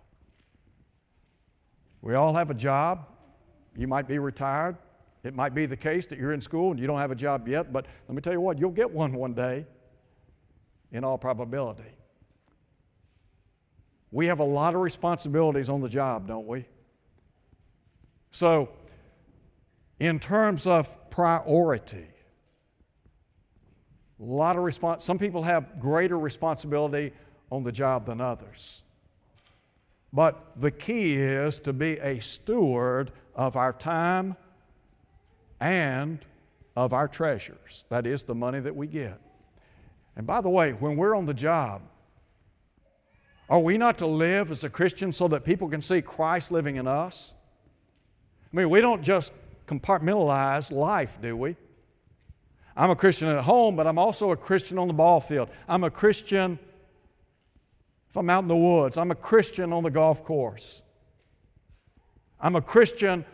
We 2.02 2.14
all 2.16 2.34
have 2.34 2.52
a 2.52 2.54
job. 2.54 3.08
You 3.78 3.88
might 3.88 4.06
be 4.08 4.20
retired. 4.20 4.78
It 5.24 5.34
might 5.34 5.56
be 5.56 5.66
the 5.66 5.78
case 5.78 6.06
that 6.08 6.20
you're 6.20 6.34
in 6.34 6.42
school 6.42 6.72
and 6.72 6.80
you 6.80 6.86
don't 6.88 7.00
have 7.00 7.12
a 7.12 7.16
job 7.16 7.48
yet, 7.48 7.72
but 7.72 7.86
let 8.10 8.16
me 8.16 8.22
tell 8.22 8.34
you 8.34 8.42
what, 8.42 8.60
you'll 8.60 8.72
get 8.72 8.92
one 8.92 9.14
one 9.14 9.34
day, 9.34 9.66
in 10.92 11.06
all 11.06 11.18
probability. 11.18 11.96
We 14.12 14.26
have 14.26 14.42
a 14.42 14.46
lot 14.46 14.76
of 14.76 14.82
responsibilities 14.82 15.70
on 15.70 15.80
the 15.80 15.88
job, 15.88 16.28
don't 16.28 16.46
we? 16.46 16.66
So, 18.32 18.70
in 20.04 20.20
terms 20.20 20.68
of 20.68 21.10
priority, 21.10 22.08
a 24.20 24.24
lot 24.24 24.58
of 24.58 24.64
response. 24.64 25.02
Some 25.06 25.18
people 25.18 25.44
have 25.44 25.80
greater 25.80 26.20
responsibility 26.20 27.14
on 27.50 27.64
the 27.64 27.72
job 27.72 28.06
than 28.06 28.20
others. 28.20 28.84
But 30.12 30.60
the 30.60 30.72
key 30.72 31.16
is 31.16 31.58
to 31.60 31.72
be 31.72 32.00
a 32.00 32.20
steward 32.20 33.12
of 33.34 33.56
our 33.56 33.72
time 33.72 34.36
and 35.62 36.20
of 36.76 36.92
our 36.92 37.08
treasures. 37.08 37.86
That 37.88 38.06
is 38.06 38.24
the 38.24 38.36
money 38.36 38.60
that 38.60 38.76
we 38.76 38.88
get. 38.88 39.22
And 40.18 40.28
by 40.28 40.42
the 40.42 40.50
way, 40.50 40.74
when 40.74 40.98
we're 40.98 41.16
on 41.16 41.28
the 41.28 41.34
job, 41.34 41.82
are 43.50 43.60
we 43.60 43.78
not 43.78 44.00
to 44.00 44.06
live 44.06 44.52
as 44.52 44.66
a 44.66 44.70
Christian 44.70 45.14
so 45.14 45.30
that 45.30 45.46
people 45.46 45.70
can 45.70 45.80
see 45.80 46.02
Christ 46.02 46.52
living 46.52 46.76
in 46.76 46.88
us? 46.88 47.34
I 48.52 48.58
mean, 48.58 48.70
we 48.70 48.82
don't 48.82 49.02
just 49.02 49.32
compartmentalize 49.66 50.72
life, 50.72 51.20
do 51.22 51.36
we? 51.36 51.56
I'm 52.76 52.90
a 52.90 52.96
Christian 52.96 53.30
at 53.30 53.44
home, 53.44 53.76
but 53.76 53.86
I'm 53.86 54.00
also 54.00 54.32
a 54.32 54.38
Christian 54.38 54.78
on 54.78 54.88
the 54.88 54.94
ball 54.94 55.22
field. 55.22 55.50
I'm 55.68 55.84
a 55.84 55.92
Christian 55.92 56.58
if 58.10 58.18
I'm 58.18 58.30
out 58.30 58.44
in 58.44 58.48
the 58.48 58.56
woods. 58.56 58.98
I'm 58.98 59.12
a 59.12 59.16
Christian 59.16 59.74
on 59.74 59.84
the 59.84 59.92
golf 59.92 60.24
course. 60.24 60.82
I'm 62.40 62.56
a 62.56 62.62
Christian 62.62 63.26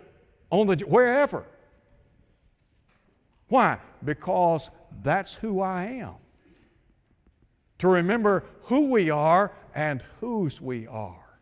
on 0.50 0.68
the 0.68 0.78
wherever. 0.86 1.46
Why? 3.48 3.80
Because 4.04 4.70
that's 5.02 5.36
who 5.36 5.60
I 5.62 5.86
am. 5.86 6.16
To 7.80 7.88
remember 7.88 8.46
who 8.64 8.90
we 8.90 9.10
are 9.10 9.52
and 9.74 10.02
whose 10.20 10.62
we 10.62 10.86
are. 10.88 11.40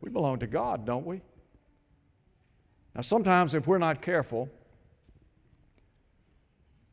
We 0.00 0.10
belong 0.10 0.38
to 0.38 0.46
God, 0.46 0.86
don't 0.86 1.04
we? 1.04 1.20
Now, 2.98 3.02
sometimes 3.02 3.54
if 3.54 3.68
we're 3.68 3.78
not 3.78 4.02
careful, 4.02 4.50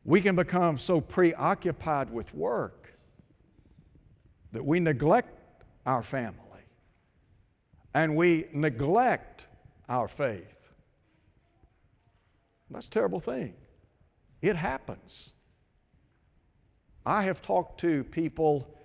we 0.04 0.20
can 0.20 0.36
become 0.36 0.78
so 0.78 1.00
preoccupied 1.00 2.10
with 2.10 2.32
work 2.32 2.96
that 4.52 4.64
we 4.64 4.78
neglect 4.78 5.64
our 5.84 6.04
family 6.04 6.38
and 7.92 8.14
we 8.14 8.46
neglect 8.52 9.48
our 9.88 10.06
faith. 10.06 10.68
That's 12.70 12.86
a 12.86 12.90
terrible 12.90 13.18
thing. 13.18 13.54
It 14.40 14.54
happens. 14.54 15.32
I 17.04 17.24
have 17.24 17.42
talked 17.42 17.80
to 17.80 18.04
people 18.04 18.78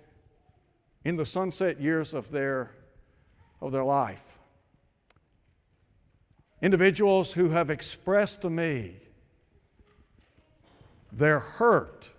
in 1.04 1.14
the 1.14 1.26
sunset 1.26 1.80
years 1.80 2.14
of 2.14 2.32
their, 2.32 2.72
of 3.60 3.70
their 3.70 3.84
life. 3.84 4.40
Individuals 6.62 7.32
who 7.32 7.50
have 7.50 7.70
expressed 7.70 8.42
to 8.42 8.50
me 8.50 8.96
their 11.10 11.40
hurt 11.40 12.12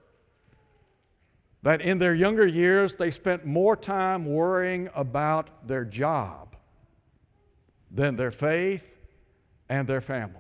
that 1.64 1.80
in 1.80 1.98
their 1.98 2.14
younger 2.14 2.46
years 2.46 2.96
they 2.96 3.10
spent 3.10 3.46
more 3.46 3.76
time 3.76 4.26
worrying 4.26 4.90
about 4.94 5.66
their 5.66 5.86
job 5.86 6.58
than 7.90 8.18
their 8.18 8.32
faith 8.32 9.00
and 9.70 9.88
their 9.88 10.02
family. 10.02 10.40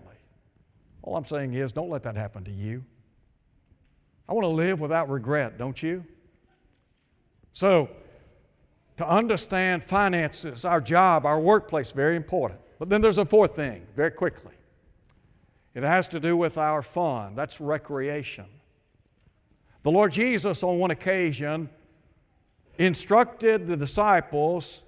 All 1.01 1.15
I'm 1.15 1.25
saying 1.25 1.53
is, 1.53 1.71
don't 1.71 1.89
let 1.89 2.03
that 2.03 2.15
happen 2.15 2.43
to 2.43 2.51
you. 2.51 2.83
I 4.27 4.33
want 4.33 4.43
to 4.43 4.49
live 4.49 4.81
without 4.81 5.09
regret, 5.09 5.57
don't 5.57 5.81
you? 5.81 6.05
So, 7.53 7.89
to 8.97 9.07
understand 9.07 9.83
finances, 9.83 10.65
our 10.65 10.81
job, 10.81 11.25
our 11.25 11.39
workplace, 11.39 11.91
very 11.91 12.15
important. 12.15 12.59
But 12.83 12.89
then 12.89 12.99
there's 12.99 13.17
a 13.17 13.23
fourth 13.23 13.55
thing, 13.55 13.87
very 13.95 14.11
quickly. 14.11 14.55
It 15.73 15.83
has 15.83 16.09
to 16.09 16.19
do 16.19 16.35
with 16.35 16.57
our 16.57 16.81
fun. 16.81 17.33
That's 17.33 17.61
recreation. 17.61 18.43
The 19.83 19.91
Lord 19.91 20.11
Jesus, 20.11 20.63
on 20.63 20.79
one 20.79 20.91
occasion, 20.91 21.69
instructed 22.77 23.67
the 23.67 23.77
disciples 23.77 24.83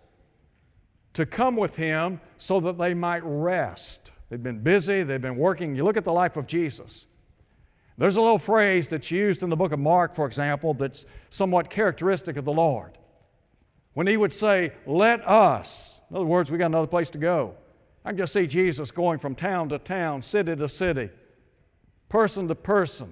to 1.13 1.25
come 1.25 1.55
with 1.55 1.77
him 1.77 2.19
so 2.35 2.59
that 2.59 2.77
they 2.77 2.93
might 2.93 3.21
rest. 3.23 4.11
They'd 4.27 4.43
been 4.43 4.59
busy, 4.59 5.03
they'd 5.03 5.21
been 5.21 5.37
working. 5.37 5.73
You 5.73 5.85
look 5.85 5.95
at 5.95 6.03
the 6.03 6.11
life 6.11 6.35
of 6.35 6.47
Jesus. 6.47 7.07
There's 7.97 8.17
a 8.17 8.21
little 8.21 8.39
phrase 8.39 8.89
that's 8.89 9.09
used 9.09 9.41
in 9.41 9.49
the 9.49 9.55
book 9.55 9.71
of 9.71 9.79
Mark, 9.79 10.13
for 10.13 10.25
example, 10.25 10.73
that's 10.73 11.05
somewhat 11.29 11.69
characteristic 11.69 12.35
of 12.35 12.43
the 12.43 12.51
Lord. 12.51 12.97
When 13.93 14.05
he 14.05 14.17
would 14.17 14.33
say, 14.33 14.73
Let 14.85 15.25
us, 15.25 16.01
in 16.09 16.17
other 16.17 16.25
words, 16.25 16.51
we 16.51 16.57
got 16.57 16.65
another 16.65 16.87
place 16.87 17.09
to 17.11 17.17
go. 17.17 17.55
I 18.05 18.09
can 18.09 18.17
just 18.17 18.33
see 18.33 18.45
Jesus 18.45 18.91
going 18.91 19.17
from 19.17 19.33
town 19.33 19.69
to 19.69 19.79
town, 19.79 20.21
city 20.21 20.55
to 20.55 20.69
city, 20.69 21.09
person 22.07 22.47
to 22.47 22.55
person. 22.55 23.11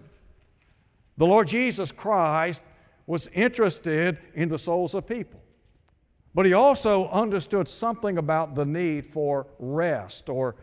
The 1.17 1.25
Lord 1.25 1.47
Jesus 1.47 1.91
Christ 1.91 2.61
was 3.07 3.27
interested 3.33 4.19
in 4.35 4.49
the 4.49 4.57
souls 4.59 4.93
of 4.93 5.07
people. 5.07 5.41
But 6.35 6.45
he 6.45 6.53
also 6.53 7.09
understood 7.09 7.67
something 7.67 8.19
about 8.19 8.53
the 8.53 8.65
need 8.65 9.05
for 9.05 9.47
rest 9.57 10.29
or 10.29 10.55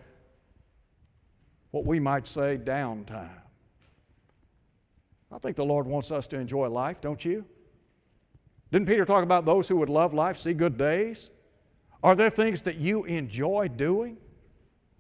what 1.73 1.85
we 1.85 1.99
might 1.99 2.27
say 2.27 2.57
downtime. 2.57 3.31
I 5.33 5.39
think 5.39 5.57
the 5.57 5.65
Lord 5.65 5.87
wants 5.87 6.11
us 6.11 6.27
to 6.29 6.39
enjoy 6.39 6.69
life, 6.69 7.01
don't 7.01 7.25
you? 7.25 7.45
Didn't 8.71 8.87
Peter 8.87 9.05
talk 9.05 9.25
about 9.25 9.45
those 9.45 9.69
who 9.69 9.77
would 9.77 9.89
love 9.89 10.15
life, 10.15 10.37
see 10.37 10.55
good 10.55 10.79
days? 10.79 11.33
Are 12.03 12.15
there 12.15 12.31
things 12.31 12.63
that 12.63 12.77
you 12.77 13.05
enjoy 13.05 13.69
doing? 13.69 14.17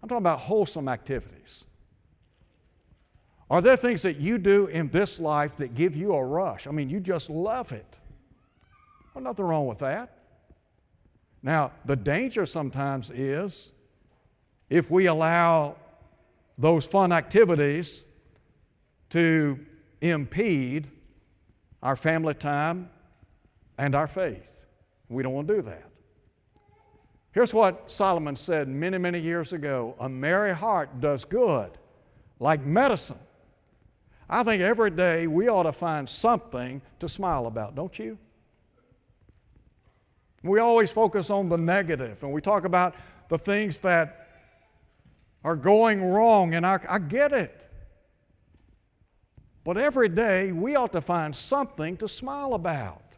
I'm 0.03 0.09
talking 0.09 0.23
about 0.23 0.41
wholesome 0.41 0.89
activities. 0.89 1.65
Are 3.51 3.61
there 3.61 3.77
things 3.77 4.03
that 4.03 4.17
you 4.17 4.39
do 4.39 4.67
in 4.67 4.89
this 4.91 5.19
life 5.19 5.57
that 5.57 5.75
give 5.75 5.97
you 5.97 6.15
a 6.15 6.25
rush? 6.25 6.67
I 6.67 6.71
mean, 6.71 6.89
you 6.89 7.01
just 7.01 7.29
love 7.29 7.73
it. 7.73 7.99
Well, 9.13 9.25
nothing 9.25 9.45
wrong 9.45 9.67
with 9.67 9.79
that. 9.79 10.19
Now, 11.43 11.73
the 11.85 11.97
danger 11.97 12.47
sometimes 12.47 13.11
is 13.11 13.73
if 14.69 14.91
we 14.91 15.07
allow 15.07 15.77
those 16.57 16.87
fun 16.87 17.11
activities 17.13 18.05
to 19.09 19.59
impede 20.01 20.89
our 21.83 21.97
family 21.97 22.35
time 22.35 22.91
and 23.79 23.95
our 23.95 24.07
faith. 24.07 24.67
We 25.09 25.23
don't 25.23 25.33
want 25.33 25.49
to 25.49 25.57
do 25.57 25.63
that. 25.63 25.89
Here's 27.33 27.55
what 27.55 27.90
Solomon 27.90 28.35
said 28.35 28.69
many, 28.69 28.99
many 28.99 29.21
years 29.21 29.53
ago 29.53 29.95
A 30.01 30.09
merry 30.09 30.55
heart 30.55 31.01
does 31.01 31.25
good, 31.25 31.71
like 32.38 32.64
medicine. 32.64 33.19
I 34.29 34.45
think 34.45 34.62
every 34.62 34.90
day 34.90 35.27
we 35.27 35.49
ought 35.49 35.64
to 35.64 35.73
find 35.73 36.09
something 36.09 36.83
to 37.01 37.09
smile 37.09 37.47
about, 37.47 37.75
don't 37.75 37.99
you? 37.99 38.16
We 40.43 40.61
always 40.61 40.90
focus 40.90 41.31
on 41.31 41.49
the 41.49 41.59
negative 41.59 42.23
and 42.23 42.33
we 42.33 42.40
talk 42.40 42.64
about 42.64 42.95
the 43.29 43.38
things 43.38 43.79
that 43.79 44.29
are 45.43 45.57
going 45.57 46.03
wrong, 46.03 46.55
and 46.55 46.66
I, 46.66 46.79
I 46.88 46.99
get 46.99 47.33
it. 47.33 47.57
But 49.64 49.77
every 49.77 50.09
day 50.09 50.53
we 50.53 50.75
ought 50.75 50.93
to 50.93 51.01
find 51.01 51.35
something 51.35 51.97
to 51.99 52.09
smile 52.09 52.55
about. 52.55 53.16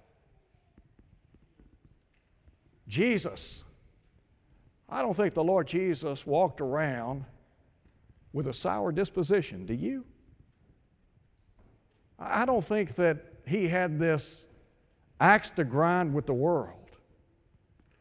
Jesus. 2.87 3.65
I 4.93 5.01
don't 5.01 5.15
think 5.15 5.33
the 5.33 5.43
Lord 5.43 5.67
Jesus 5.67 6.27
walked 6.27 6.61
around 6.61 7.25
with 8.35 8.47
a 8.47 8.53
sour 8.53 8.93
disposition, 8.93 9.65
do 9.65 9.73
you? 9.73 10.05
I 12.19 12.45
don't 12.45 12.65
think 12.65 12.95
that 12.97 13.25
he 13.47 13.69
had 13.69 13.99
this 13.99 14.47
axe 15.19 15.49
to 15.53 15.65
grind 15.65 16.13
with 16.13 16.27
the 16.27 16.35
world. 16.35 16.99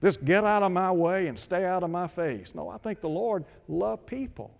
This 0.01 0.17
get 0.17 0.43
out 0.43 0.63
of 0.63 0.73
my 0.73 0.91
way 0.91 1.27
and 1.27 1.39
stay 1.39 1.63
out 1.63 1.81
of 1.83 1.89
my 1.89 2.07
face. 2.07 2.53
No, 2.53 2.67
I 2.67 2.77
think 2.77 2.99
the 2.99 3.09
Lord 3.09 3.45
loved 3.69 4.05
people. 4.05 4.59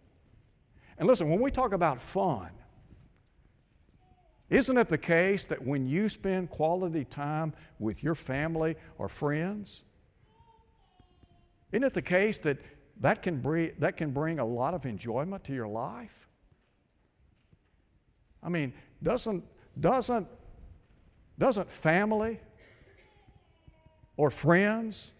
And 0.98 1.08
listen, 1.08 1.30
when 1.30 1.41
we 1.41 1.52
talk 1.52 1.74
about 1.74 2.00
fun, 2.00 2.52
isn't 4.50 4.78
it 4.78 4.88
the 4.88 4.98
case 4.98 5.44
that 5.46 5.65
when 5.65 5.86
you 5.86 6.08
spend 6.08 6.50
quality 6.50 7.04
time 7.04 7.54
with 7.78 8.04
your 8.04 8.15
family 8.15 8.78
or 8.98 9.10
friends, 9.10 9.84
isn't 11.72 11.84
it 11.84 11.94
the 11.94 12.02
case 12.02 12.38
that 12.40 12.58
that 13.02 13.24
can 13.24 13.42
bring, 13.42 13.72
that 13.80 13.98
can 13.98 14.12
bring 14.12 14.40
a 14.40 14.46
lot 14.46 14.74
of 14.74 14.86
enjoyment 14.86 15.44
to 15.46 15.54
your 15.54 15.68
life? 15.68 16.28
I 18.44 18.50
mean, 18.50 18.74
doesn't, 19.02 19.44
doesn't, 19.80 20.28
doesn't 21.38 21.72
family 21.72 22.40
or 24.18 24.30
friends, 24.30 25.14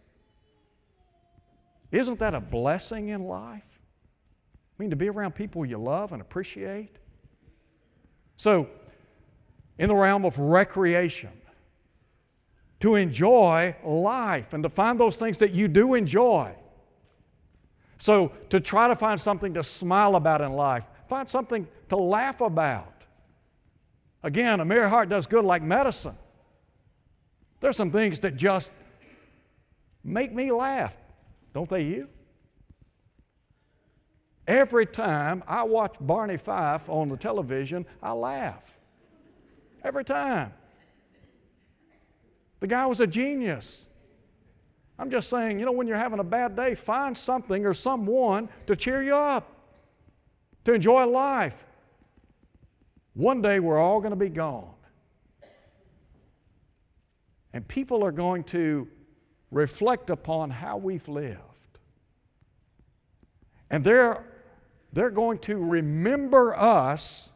isn't 1.92 2.20
that 2.20 2.36
a 2.36 2.40
blessing 2.40 3.10
in 3.10 3.24
life? 3.24 3.80
I 4.80 4.84
mean, 4.84 4.92
to 4.92 4.96
be 4.96 5.10
around 5.10 5.34
people 5.34 5.66
you 5.66 5.78
love 5.78 6.14
and 6.14 6.22
appreciate. 6.22 6.98
So, 8.38 8.70
in 9.78 9.88
the 9.88 9.96
realm 9.96 10.26
of 10.26 10.38
recreation, 10.38 11.32
to 12.82 12.96
enjoy 12.96 13.76
life 13.84 14.54
and 14.54 14.64
to 14.64 14.70
find 14.70 15.00
those 15.00 15.16
things 15.16 15.38
that 15.38 15.52
you 15.52 15.68
do 15.68 15.94
enjoy. 15.94 16.54
So, 17.98 18.32
to 18.50 18.60
try 18.60 18.88
to 18.88 18.96
find 18.96 19.20
something 19.20 19.54
to 19.54 19.64
smile 19.64 20.16
about 20.16 20.42
in 20.42 20.54
life, 20.54 20.90
find 21.08 21.30
something 21.30 21.68
to 21.90 21.96
laugh 21.96 22.42
about. 22.42 23.06
Again, 24.24 24.60
a 24.60 24.66
merry 24.66 24.90
heart 24.90 25.10
does 25.10 25.28
good 25.28 25.46
like 25.46 25.62
medicine. 25.62 26.16
There's 27.60 27.78
some 27.78 27.92
things 27.92 28.20
that 28.22 28.36
just 28.36 28.72
make 30.04 30.34
me 30.34 30.52
laugh, 30.52 30.98
don't 31.54 31.70
they 31.70 31.84
you? 31.84 32.08
Every 34.48 34.88
time 34.88 35.44
I 35.48 35.64
watch 35.64 35.96
Barney 36.02 36.38
Fife 36.38 36.90
on 36.90 37.10
the 37.10 37.18
television, 37.18 37.86
I 38.02 38.14
laugh. 38.14 38.80
Every 39.84 40.04
time. 40.04 40.54
The 42.62 42.68
guy 42.68 42.86
was 42.86 43.02
a 43.02 43.08
genius. 43.08 43.88
I'm 44.98 45.10
just 45.10 45.30
saying, 45.30 45.60
you 45.60 45.66
know, 45.66 45.72
when 45.72 45.88
you're 45.88 45.98
having 45.98 46.20
a 46.20 46.24
bad 46.24 46.56
day, 46.56 46.76
find 46.76 47.18
something 47.18 47.66
or 47.66 47.74
someone 47.74 48.48
to 48.68 48.76
cheer 48.76 49.02
you 49.02 49.16
up, 49.16 49.52
to 50.64 50.74
enjoy 50.74 51.06
life. 51.06 51.66
One 53.14 53.42
day 53.42 53.60
we're 53.60 53.80
all 53.80 54.00
going 54.00 54.12
to 54.12 54.16
be 54.16 54.30
gone. 54.30 54.76
And 57.52 57.68
people 57.68 58.06
are 58.06 58.12
going 58.12 58.44
to 58.46 58.88
reflect 59.50 60.12
upon 60.12 60.52
how 60.52 60.78
we've 60.78 61.08
lived. 61.10 61.42
And 63.72 63.84
they're, 63.84 64.24
they're 64.94 65.10
going 65.10 65.40
to 65.40 65.58
remember 65.58 66.56
us 66.56 67.32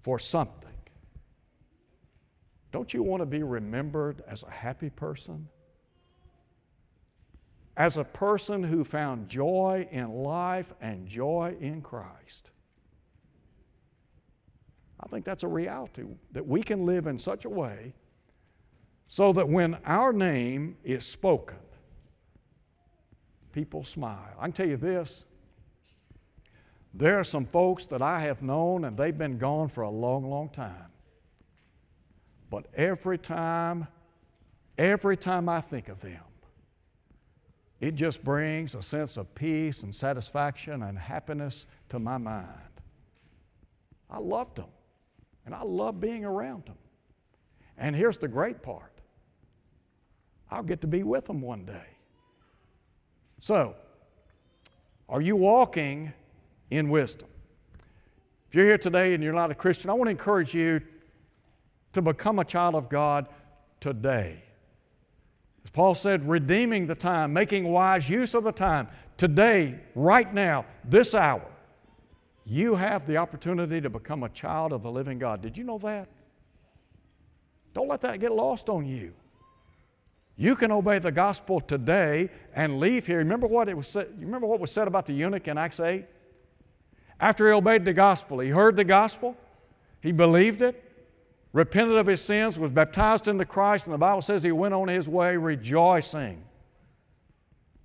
for 0.00 0.18
something. 0.18 0.63
Don't 2.74 2.92
you 2.92 3.04
want 3.04 3.20
to 3.20 3.26
be 3.26 3.44
remembered 3.44 4.24
as 4.26 4.42
a 4.42 4.50
happy 4.50 4.90
person? 4.90 5.46
As 7.76 7.98
a 7.98 8.02
person 8.02 8.64
who 8.64 8.82
found 8.82 9.28
joy 9.28 9.86
in 9.92 10.12
life 10.12 10.72
and 10.80 11.06
joy 11.06 11.54
in 11.60 11.82
Christ. 11.82 12.50
I 14.98 15.06
think 15.06 15.24
that's 15.24 15.44
a 15.44 15.48
reality 15.48 16.02
that 16.32 16.48
we 16.48 16.64
can 16.64 16.84
live 16.84 17.06
in 17.06 17.16
such 17.16 17.44
a 17.44 17.48
way 17.48 17.94
so 19.06 19.32
that 19.34 19.48
when 19.48 19.76
our 19.86 20.12
name 20.12 20.76
is 20.82 21.06
spoken, 21.06 21.58
people 23.52 23.84
smile. 23.84 24.34
I 24.36 24.46
can 24.46 24.52
tell 24.52 24.68
you 24.68 24.78
this 24.78 25.26
there 26.92 27.20
are 27.20 27.24
some 27.24 27.46
folks 27.46 27.86
that 27.86 28.02
I 28.02 28.18
have 28.18 28.42
known 28.42 28.84
and 28.84 28.96
they've 28.96 29.16
been 29.16 29.38
gone 29.38 29.68
for 29.68 29.82
a 29.82 29.90
long, 29.90 30.28
long 30.28 30.48
time. 30.48 30.90
But 32.54 32.66
every 32.76 33.18
time, 33.18 33.88
every 34.78 35.16
time 35.16 35.48
I 35.48 35.60
think 35.60 35.88
of 35.88 36.00
them, 36.00 36.22
it 37.80 37.96
just 37.96 38.22
brings 38.22 38.76
a 38.76 38.82
sense 38.82 39.16
of 39.16 39.34
peace 39.34 39.82
and 39.82 39.92
satisfaction 39.92 40.84
and 40.84 40.96
happiness 40.96 41.66
to 41.88 41.98
my 41.98 42.16
mind. 42.16 42.70
I 44.08 44.18
loved 44.20 44.54
them, 44.54 44.68
and 45.44 45.52
I 45.52 45.64
love 45.64 45.98
being 45.98 46.24
around 46.24 46.66
them. 46.66 46.76
And 47.76 47.96
here's 47.96 48.18
the 48.18 48.28
great 48.28 48.62
part 48.62 49.00
I'll 50.48 50.62
get 50.62 50.80
to 50.82 50.86
be 50.86 51.02
with 51.02 51.24
them 51.24 51.40
one 51.40 51.64
day. 51.64 51.88
So, 53.40 53.74
are 55.08 55.20
you 55.20 55.34
walking 55.34 56.12
in 56.70 56.88
wisdom? 56.88 57.30
If 58.48 58.54
you're 58.54 58.66
here 58.66 58.78
today 58.78 59.12
and 59.12 59.24
you're 59.24 59.32
not 59.32 59.50
a 59.50 59.56
Christian, 59.56 59.90
I 59.90 59.94
want 59.94 60.06
to 60.06 60.12
encourage 60.12 60.54
you 60.54 60.80
to 61.94 62.02
become 62.02 62.38
a 62.38 62.44
child 62.44 62.74
of 62.74 62.88
God 62.88 63.28
today. 63.80 64.42
As 65.64 65.70
Paul 65.70 65.94
said, 65.94 66.28
redeeming 66.28 66.86
the 66.86 66.94
time, 66.94 67.32
making 67.32 67.64
wise 67.64 68.08
use 68.08 68.34
of 68.34 68.44
the 68.44 68.52
time. 68.52 68.88
Today, 69.16 69.80
right 69.94 70.32
now, 70.32 70.66
this 70.84 71.14
hour, 71.14 71.50
you 72.44 72.74
have 72.74 73.06
the 73.06 73.16
opportunity 73.16 73.80
to 73.80 73.88
become 73.88 74.22
a 74.22 74.28
child 74.28 74.72
of 74.72 74.82
the 74.82 74.90
living 74.90 75.18
God. 75.18 75.40
Did 75.40 75.56
you 75.56 75.64
know 75.64 75.78
that? 75.78 76.08
Don't 77.72 77.88
let 77.88 78.02
that 78.02 78.20
get 78.20 78.32
lost 78.32 78.68
on 78.68 78.86
you. 78.86 79.14
You 80.36 80.56
can 80.56 80.72
obey 80.72 80.98
the 80.98 81.12
gospel 81.12 81.60
today 81.60 82.28
and 82.54 82.80
leave 82.80 83.06
here. 83.06 83.18
Remember 83.18 83.46
what 83.46 83.68
it 83.68 83.76
was 83.76 83.86
said, 83.86 84.08
you 84.18 84.26
remember 84.26 84.46
what 84.46 84.60
was 84.60 84.70
said 84.70 84.88
about 84.88 85.06
the 85.06 85.12
eunuch 85.12 85.46
in 85.48 85.56
Acts 85.56 85.80
8? 85.80 86.04
After 87.20 87.46
he 87.46 87.52
obeyed 87.52 87.84
the 87.84 87.92
gospel, 87.92 88.40
he 88.40 88.50
heard 88.50 88.76
the 88.76 88.84
gospel, 88.84 89.36
he 90.00 90.12
believed 90.12 90.60
it, 90.60 90.83
repented 91.54 91.96
of 91.96 92.06
his 92.06 92.20
sins, 92.20 92.58
was 92.58 92.70
baptized 92.70 93.28
into 93.28 93.46
Christ, 93.46 93.86
and 93.86 93.94
the 93.94 93.98
Bible 93.98 94.20
says 94.20 94.42
he 94.42 94.52
went 94.52 94.74
on 94.74 94.88
his 94.88 95.08
way 95.08 95.38
rejoicing. 95.38 96.44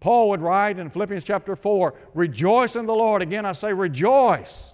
Paul 0.01 0.29
would 0.29 0.41
write 0.41 0.79
in 0.79 0.89
Philippians 0.89 1.23
chapter 1.23 1.55
4 1.55 1.93
Rejoice 2.13 2.75
in 2.75 2.85
the 2.85 2.95
Lord. 2.95 3.21
Again, 3.21 3.45
I 3.45 3.53
say 3.53 3.71
rejoice. 3.71 4.73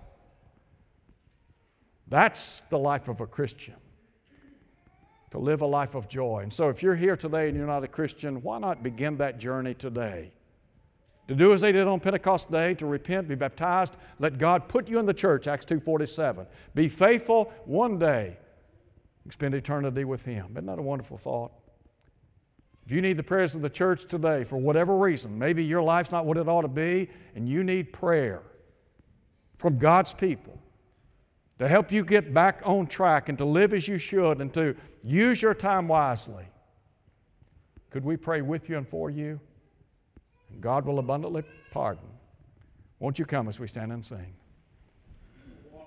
That's 2.08 2.63
the 2.69 2.79
life 2.79 3.08
of 3.08 3.21
a 3.21 3.27
Christian 3.27 3.75
to 5.31 5.39
live 5.39 5.62
a 5.62 5.65
life 5.65 5.95
of 5.95 6.08
joy. 6.08 6.41
And 6.43 6.53
so, 6.53 6.69
if 6.69 6.81
you're 6.81 6.95
here 6.95 7.17
today 7.17 7.49
and 7.49 7.58
you're 7.58 7.67
not 7.67 7.84
a 7.84 7.88
Christian, 7.89 8.41
why 8.41 8.60
not 8.60 8.81
begin 8.81 9.17
that 9.17 9.38
journey 9.38 9.73
today? 9.73 10.31
To 11.27 11.36
do 11.36 11.51
as 11.51 11.62
they 11.62 11.71
did 11.71 11.88
on 11.88 11.99
Pentecost 11.99 12.51
Day, 12.51 12.75
to 12.75 12.86
repent, 12.86 13.27
be 13.27 13.36
baptized, 13.36 13.97
let 14.19 14.38
God 14.38 14.69
put 14.69 14.88
you 14.88 14.99
in 14.99 15.05
the 15.05 15.13
church, 15.13 15.47
Acts 15.47 15.65
2.47. 15.65 16.45
Be 16.75 16.88
faithful 16.88 17.51
one 17.65 17.97
day, 17.97 18.38
spend 19.30 19.54
eternity 19.54 20.06
with 20.06 20.24
Him. 20.26 20.52
Isn't 20.52 20.66
that 20.66 20.80
a 20.80 20.82
wonderful 20.82 21.18
thought? 21.18 21.52
If 22.86 22.92
you 22.92 23.02
need 23.02 23.18
the 23.18 23.24
prayers 23.24 23.56
of 23.56 23.62
the 23.64 23.70
church 23.70 24.06
today 24.06 24.44
for 24.44 24.58
whatever 24.58 24.96
reason, 24.96 25.40
maybe 25.40 25.64
your 25.64 25.82
life's 25.82 26.12
not 26.12 26.26
what 26.26 26.38
it 26.38 26.48
ought 26.48 26.62
to 26.62 26.68
be, 26.68 27.10
and 27.34 27.50
you 27.50 27.64
need 27.64 27.92
prayer 27.92 28.44
from 29.58 29.80
God's 29.80 30.14
people, 30.14 30.60
to 31.58 31.68
help 31.68 31.92
you 31.92 32.04
get 32.04 32.34
back 32.34 32.62
on 32.66 32.86
track 32.86 33.30
and 33.30 33.38
to 33.38 33.46
live 33.46 33.74
as 33.74 33.88
you 33.88 33.98
should 33.98 34.42
and 34.42 34.54
to 34.54 34.76
use 35.04 35.42
your 35.42 35.54
time 35.54 35.88
wisely. 35.88 36.46
Could 37.90 38.04
we 38.04 38.18
pray 38.18 38.42
with 38.42 38.70
you 38.70 38.78
and 38.78 38.88
for 38.88 39.10
you? 39.10 39.40
And 40.52 40.62
God 40.62 40.86
will 40.86 41.00
abundantly 41.00 41.44
pardon. 41.72 42.10
Won't 43.00 43.18
you 43.18 43.26
come 43.26 43.48
as 43.48 43.60
we 43.60 43.68
stand 43.68 43.94
and 43.94 44.04
sing? 44.04 44.36